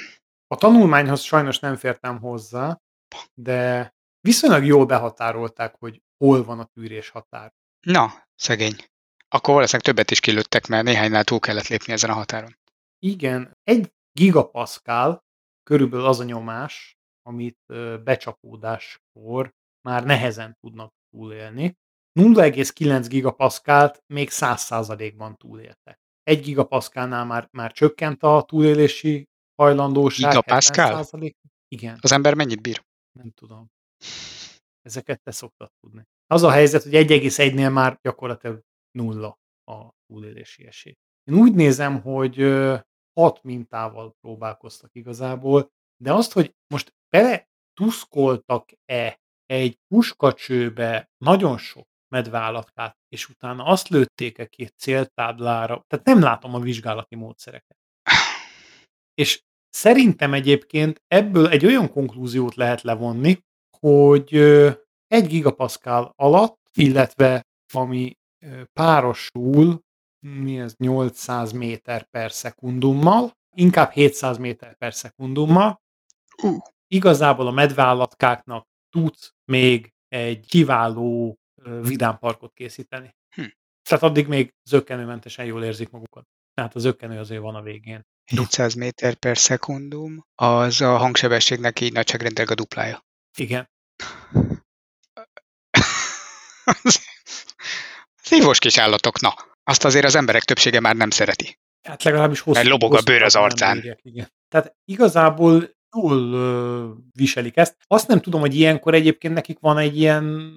A 0.46 0.56
tanulmányhoz 0.56 1.22
sajnos 1.22 1.58
nem 1.58 1.76
fértem 1.76 2.18
hozzá, 2.18 2.80
de 3.34 3.90
viszonylag 4.20 4.64
jól 4.64 4.86
behatárolták, 4.86 5.74
hogy 5.78 6.02
hol 6.24 6.44
van 6.44 6.58
a 6.58 6.64
tűrés 6.64 7.08
határ. 7.08 7.52
Na, 7.80 8.12
szegény. 8.34 8.76
Akkor 9.28 9.54
valószínűleg 9.54 9.86
többet 9.86 10.10
is 10.10 10.20
kilőttek, 10.20 10.66
mert 10.66 10.84
néhánynál 10.84 11.24
túl 11.24 11.38
kellett 11.38 11.66
lépni 11.66 11.92
ezen 11.92 12.10
a 12.10 12.14
határon. 12.14 12.58
Igen, 12.98 13.56
egy 13.62 13.92
gigapaszkál 14.12 15.24
körülbelül 15.62 16.06
az 16.06 16.20
a 16.20 16.24
nyomás, 16.24 16.96
amit 17.22 17.58
becsapódáskor 18.04 19.50
már 19.88 20.04
nehezen 20.04 20.56
tudnak 20.60 20.92
túlélni. 21.10 21.76
0,9 22.20 23.06
gigapaszkált 23.08 24.02
még 24.06 24.28
100%-ban 24.32 25.36
túléltek. 25.36 26.00
1 26.22 26.40
gigapaszkálnál 26.40 27.24
már, 27.24 27.48
már 27.50 27.72
csökkent 27.72 28.22
a 28.22 28.44
túlélési 28.46 29.28
hajlandóság. 29.54 30.30
Gigapascal? 30.30 31.04
70%. 31.04 31.32
Igen, 31.68 31.98
Az 32.00 32.12
ember 32.12 32.34
mennyit 32.34 32.62
bír? 32.62 32.84
nem 33.18 33.30
tudom. 33.30 33.70
Ezeket 34.82 35.22
te 35.22 35.30
szoktad 35.30 35.70
tudni. 35.80 36.02
Az 36.26 36.42
a 36.42 36.50
helyzet, 36.50 36.82
hogy 36.82 36.92
1,1-nél 36.94 37.72
már 37.72 37.98
gyakorlatilag 38.02 38.60
nulla 38.90 39.38
a 39.70 39.88
túlélési 40.06 40.66
esély. 40.66 40.94
Én 41.30 41.34
úgy 41.38 41.54
nézem, 41.54 42.00
hogy 42.00 42.36
hat 43.20 43.42
mintával 43.42 44.14
próbálkoztak 44.20 44.94
igazából, 44.94 45.70
de 45.96 46.12
azt, 46.12 46.32
hogy 46.32 46.54
most 46.74 46.94
bele 47.08 47.48
tuszkoltak-e 47.72 49.20
egy 49.46 49.78
puskacsőbe 49.86 51.10
nagyon 51.24 51.58
sok 51.58 51.86
medveállatkát, 52.12 52.96
és 53.08 53.28
utána 53.28 53.64
azt 53.64 53.88
lőtték-e 53.88 54.46
két 54.46 54.74
céltáblára, 54.78 55.84
tehát 55.86 56.06
nem 56.06 56.20
látom 56.20 56.54
a 56.54 56.60
vizsgálati 56.60 57.14
módszereket. 57.14 57.76
És 59.14 59.42
szerintem 59.68 60.34
egyébként 60.34 61.02
ebből 61.06 61.48
egy 61.48 61.66
olyan 61.66 61.90
konklúziót 61.90 62.54
lehet 62.54 62.82
levonni, 62.82 63.38
hogy 63.78 64.34
egy 65.06 65.26
gigapaszkál 65.26 66.12
alatt, 66.16 66.60
illetve 66.74 67.46
ami 67.72 68.12
párosul, 68.72 69.80
mi 70.26 70.58
ez 70.58 70.74
800 70.76 71.52
méter 71.52 72.04
per 72.04 72.32
szekundummal, 72.32 73.30
inkább 73.56 73.90
700 73.90 74.38
méter 74.38 74.76
per 74.76 74.94
szekundummal, 74.94 75.80
igazából 76.86 77.46
a 77.46 77.50
medveállatkáknak 77.50 78.66
tudsz 78.90 79.32
még 79.44 79.92
egy 80.08 80.46
kiváló 80.46 81.36
ö, 81.64 81.80
vidámparkot 81.82 82.52
készíteni. 82.52 83.14
Hm. 83.34 83.44
Tehát 83.88 84.02
addig 84.02 84.26
még 84.26 84.54
zöggenőmentesen 84.64 85.44
jól 85.44 85.64
érzik 85.64 85.90
magukat. 85.90 86.26
Tehát 86.54 86.74
a 86.74 86.78
zöggenő 86.78 87.18
azért 87.18 87.40
van 87.40 87.54
a 87.54 87.62
végén. 87.62 88.06
700 88.24 88.74
méter 88.74 89.14
per 89.14 89.38
szekundum, 89.38 90.26
az 90.34 90.80
a 90.80 90.96
hangsebességnek 90.96 91.80
így 91.80 91.92
nagyságrendileg 91.92 92.50
a 92.50 92.54
duplája. 92.54 93.04
Igen. 93.36 93.70
Szívós 98.22 98.58
kis 98.58 98.78
állatok, 98.78 99.20
na. 99.20 99.34
Azt 99.64 99.84
azért 99.84 100.04
az 100.04 100.14
emberek 100.14 100.42
többsége 100.42 100.80
már 100.80 100.96
nem 100.96 101.10
szereti. 101.10 101.58
Hát 101.82 102.02
legalábbis 102.02 102.40
hosszú. 102.40 102.56
Mert 102.56 102.68
lobog 102.68 102.92
a 102.92 102.94
hosszú 102.94 103.04
bőr 103.04 103.22
az 103.22 103.34
arcán. 103.34 103.76
bírják, 103.76 104.00
igen. 104.02 104.32
Tehát 104.48 104.76
igazából 104.84 105.70
ö, 106.00 106.90
viselik 107.12 107.56
ezt. 107.56 107.76
Azt 107.86 108.08
nem 108.08 108.20
tudom, 108.20 108.40
hogy 108.40 108.54
ilyenkor 108.54 108.94
egyébként 108.94 109.34
nekik 109.34 109.58
van 109.58 109.78
egy 109.78 109.98
ilyen 109.98 110.52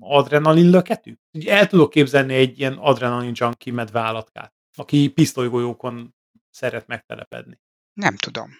adrenalin 0.00 0.70
löketük. 0.70 1.18
El 1.46 1.66
tudok 1.66 1.90
képzelni 1.90 2.34
egy 2.34 2.58
ilyen 2.58 2.72
adrenalin 2.72 3.32
junkie 3.34 3.72
medveállatkát, 3.72 4.54
aki 4.74 5.08
pisztolygolyókon 5.08 6.14
szeret 6.50 6.86
megtelepedni. 6.86 7.60
Nem 7.92 8.16
tudom. 8.16 8.50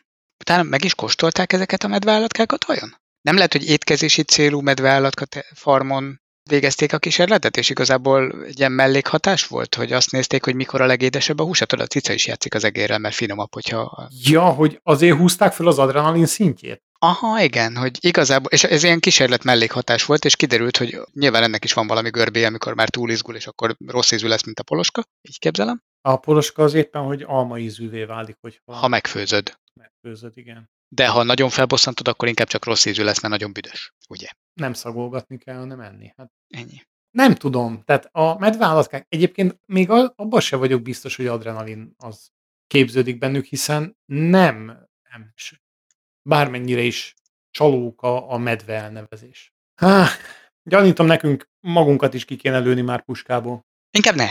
Utána 0.41 0.63
meg 0.63 0.85
is 0.85 0.95
kóstolták 0.95 1.53
ezeket 1.53 1.83
a 1.83 1.89
medveállatkákat 1.89 2.65
vajon? 2.65 2.97
Nem 3.21 3.35
lehet, 3.35 3.53
hogy 3.53 3.69
étkezési 3.69 4.23
célú 4.23 4.61
medveállatka 4.61 5.25
farmon 5.55 6.22
végezték 6.51 6.93
a 6.93 6.99
kísérletet, 6.99 7.57
és 7.57 7.71
igazából 7.71 8.45
egy 8.47 8.59
ilyen 8.59 8.73
mellékhatás 8.73 9.47
volt, 9.47 9.75
hogy 9.75 9.93
azt 9.93 10.11
nézték, 10.11 10.45
hogy 10.45 10.55
mikor 10.55 10.81
a 10.81 10.87
legédesebb 10.87 11.39
a 11.39 11.45
hús. 11.45 11.59
Hát 11.59 11.69
tudod, 11.69 11.85
a 11.85 11.89
cica 11.89 12.13
is 12.13 12.27
játszik 12.27 12.55
az 12.55 12.65
egérrel, 12.65 12.99
mert 12.99 13.15
finomabb, 13.15 13.53
hogyha... 13.53 14.09
Ja, 14.25 14.43
hogy 14.43 14.81
azért 14.83 15.17
húzták 15.17 15.53
fel 15.53 15.67
az 15.67 15.79
adrenalin 15.79 16.27
szintjét. 16.27 16.83
Aha, 16.99 17.41
igen, 17.43 17.77
hogy 17.77 17.99
igazából, 18.01 18.51
és 18.51 18.65
ez 18.65 18.83
ilyen 18.83 19.01
kísérlet 19.01 19.45
mellékhatás 19.45 20.05
volt, 20.05 20.25
és 20.25 20.37
kiderült, 20.37 20.77
hogy 20.77 21.01
nyilván 21.13 21.43
ennek 21.43 21.65
is 21.65 21.73
van 21.73 21.87
valami 21.87 22.11
görbéje, 22.11 22.47
amikor 22.47 22.75
már 22.75 22.89
túlizgul, 22.89 23.35
és 23.35 23.47
akkor 23.47 23.77
rossz 23.87 24.11
ízű 24.11 24.29
lesz, 24.29 24.45
mint 24.45 24.59
a 24.59 24.63
poloska. 24.63 25.03
Így 25.29 25.39
képzelem. 25.39 25.83
A 26.01 26.17
poloska 26.17 26.63
az 26.63 26.75
éppen, 26.75 27.03
hogy 27.03 27.25
alma 27.27 27.59
ízűvé 27.59 28.05
válik, 28.05 28.37
hogyha 28.41 28.75
Ha 28.75 28.89
megfőzöd. 28.89 29.61
Megfőzöd, 29.75 30.37
igen. 30.37 30.71
De 30.89 31.09
ha 31.09 31.23
nagyon 31.23 31.49
felbosszantod, 31.49 32.09
akkor 32.09 32.29
inkább 32.29 32.49
csak 32.49 32.65
rossz 32.65 32.85
ízű 32.85 33.03
lesz, 33.03 33.21
mert 33.21 33.35
nagyon 33.35 33.53
büdös. 33.53 33.93
Ugye? 34.09 34.29
Nem 34.53 34.73
szagolgatni 34.73 35.39
kell, 35.39 35.57
hanem 35.57 35.81
enni. 35.81 36.13
Hát 36.17 36.33
Ennyi. 36.49 36.83
Nem 37.11 37.35
tudom. 37.35 37.83
Tehát 37.85 38.09
a 38.13 38.39
medveállatkák 38.39 39.07
egyébként 39.09 39.61
még 39.67 39.91
abban 39.91 40.41
se 40.41 40.57
vagyok 40.57 40.83
biztos, 40.83 41.17
hogy 41.17 41.27
adrenalin 41.27 41.95
az 41.97 42.31
képződik 42.67 43.19
bennük, 43.19 43.45
hiszen 43.45 43.97
nem, 44.05 44.89
nem 45.11 45.33
bármennyire 46.23 46.81
is 46.81 47.15
csalók 47.51 48.03
a, 48.03 48.31
a 48.31 48.39
medve 48.39 48.75
elnevezés. 48.75 49.53
Há, 49.81 50.09
gyanítom 50.63 51.07
nekünk 51.07 51.49
magunkat 51.61 52.15
is 52.15 52.25
ki 52.25 52.37
kéne 52.37 52.59
lőni 52.59 52.81
már 52.81 53.05
puskából. 53.05 53.67
Inkább 53.91 54.15
ne. 54.15 54.29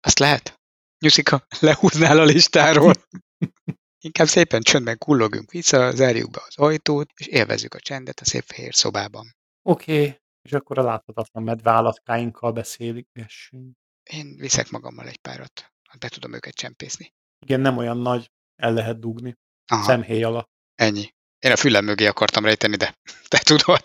Azt 0.00 0.18
lehet. 0.18 0.60
Nyuszika, 0.98 1.46
lehúznál 1.60 2.18
a 2.18 2.24
listáról. 2.24 2.94
Inkább 4.00 4.26
szépen 4.26 4.62
csöndben 4.62 4.98
kullogjunk 4.98 5.50
vissza, 5.50 5.90
zárjuk 5.90 6.30
be 6.30 6.40
az 6.46 6.58
ajtót, 6.58 7.10
és 7.14 7.26
élvezzük 7.26 7.74
a 7.74 7.80
csendet 7.80 8.20
a 8.20 8.24
szép 8.24 8.44
fehér 8.46 8.74
szobában. 8.74 9.36
Oké, 9.62 9.92
okay. 9.92 10.20
és 10.42 10.52
akkor 10.52 10.78
a 10.78 10.82
láthatatlan 10.82 11.42
medveállatkáinkkal 11.42 12.52
beszélgessünk. 12.52 13.76
Én 14.02 14.36
viszek 14.36 14.70
magammal 14.70 15.06
egy 15.06 15.18
párat, 15.18 15.72
hát 15.88 15.98
be 15.98 16.08
tudom 16.08 16.34
őket 16.34 16.54
csempészni. 16.54 17.12
Igen, 17.38 17.60
nem 17.60 17.76
olyan 17.76 17.98
nagy, 17.98 18.30
el 18.56 18.72
lehet 18.72 18.98
dugni. 18.98 19.34
Aha, 19.66 19.84
Szemhéj 19.84 20.22
alatt. 20.22 20.50
ennyi. 20.74 21.14
Én 21.38 21.52
a 21.52 21.56
fülem 21.56 21.84
mögé 21.84 22.06
akartam 22.06 22.44
rejteni, 22.44 22.76
de 22.76 22.94
te 23.28 23.38
tudod. 23.38 23.84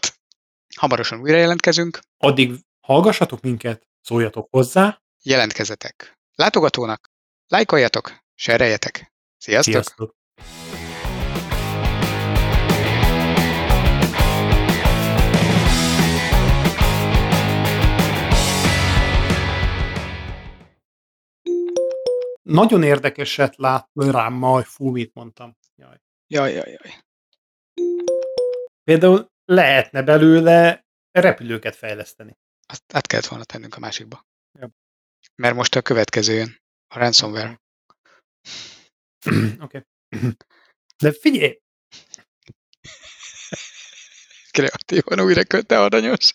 Hamarosan 0.76 1.20
újra 1.20 1.38
jelentkezünk. 1.38 1.99
Addig 2.18 2.59
hallgassatok 2.82 3.41
minket, 3.41 3.88
szóljatok 4.01 4.47
hozzá. 4.51 5.01
Jelentkezzetek 5.24 6.18
látogatónak, 6.36 7.09
lájkoljatok, 7.47 8.18
sereljetek. 8.36 9.12
Sziasztok! 9.44 9.74
Sziasztok! 9.74 10.16
Nagyon 22.41 22.84
érdekeset 22.84 23.56
lát 23.56 23.89
rám 23.94 24.34
majd, 24.34 24.66
fú, 24.66 24.89
mit 24.89 25.14
mondtam. 25.14 25.58
Jaj. 25.76 25.98
Jaj, 26.28 26.54
jaj, 26.54 26.70
jaj. 26.70 27.04
Például 28.84 29.32
lehetne 29.46 30.04
belőle 30.04 30.86
repülőket 31.12 31.76
fejleszteni. 31.76 32.38
Azt 32.66 32.84
át 32.94 33.08
kellett 33.08 33.26
volna 33.26 33.44
tennünk 33.44 33.76
a 33.76 33.80
másikba. 33.80 34.26
Ja. 34.60 34.70
Mert 35.36 35.56
most 35.56 35.76
a 35.76 35.82
következő 35.82 36.34
jön. 36.34 36.62
A 36.88 36.98
ransomware. 36.98 37.62
Oké. 39.59 39.86
De 40.97 41.11
figyelj, 41.11 41.61
Kreatívan 44.51 45.19
újra 45.19 45.43
kötte 45.43 45.80
aranyos. 45.82 46.34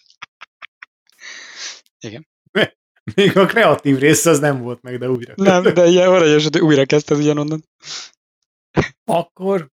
még 3.14 3.36
a 3.36 3.46
kreatív 3.46 3.98
rész 3.98 4.26
az 4.26 4.38
nem 4.38 4.62
volt 4.62 4.82
meg, 4.82 4.98
de 4.98 5.10
újra. 5.10 5.32
Nem, 5.36 5.62
de 5.62 5.86
ilyen 5.86 6.08
aranyos, 6.08 6.42
hogy 6.42 6.58
újra 6.58 6.84
kezdted 6.84 7.18
ugyanonnan. 7.18 7.64
Akkor 9.04 9.70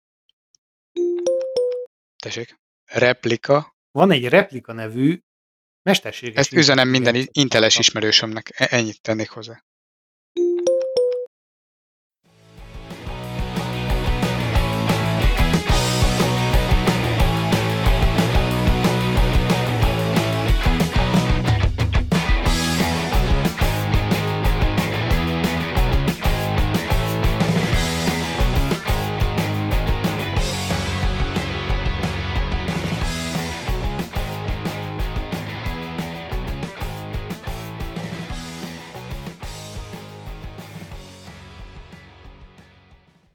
Tessék. 2.23 2.59
Replika. 2.85 3.75
van 3.91 4.11
egy 4.11 4.27
replika 4.27 4.73
nevű 4.73 5.19
mesterséges 5.81 6.35
Ezt 6.35 6.51
üzenem 6.53 6.87
minden 6.87 7.27
inteles 7.31 7.77
ismerősömnek. 7.77 8.51
E- 8.59 8.67
Ennyit 8.69 9.01
tennék 9.01 9.29
hozzá. 9.29 9.63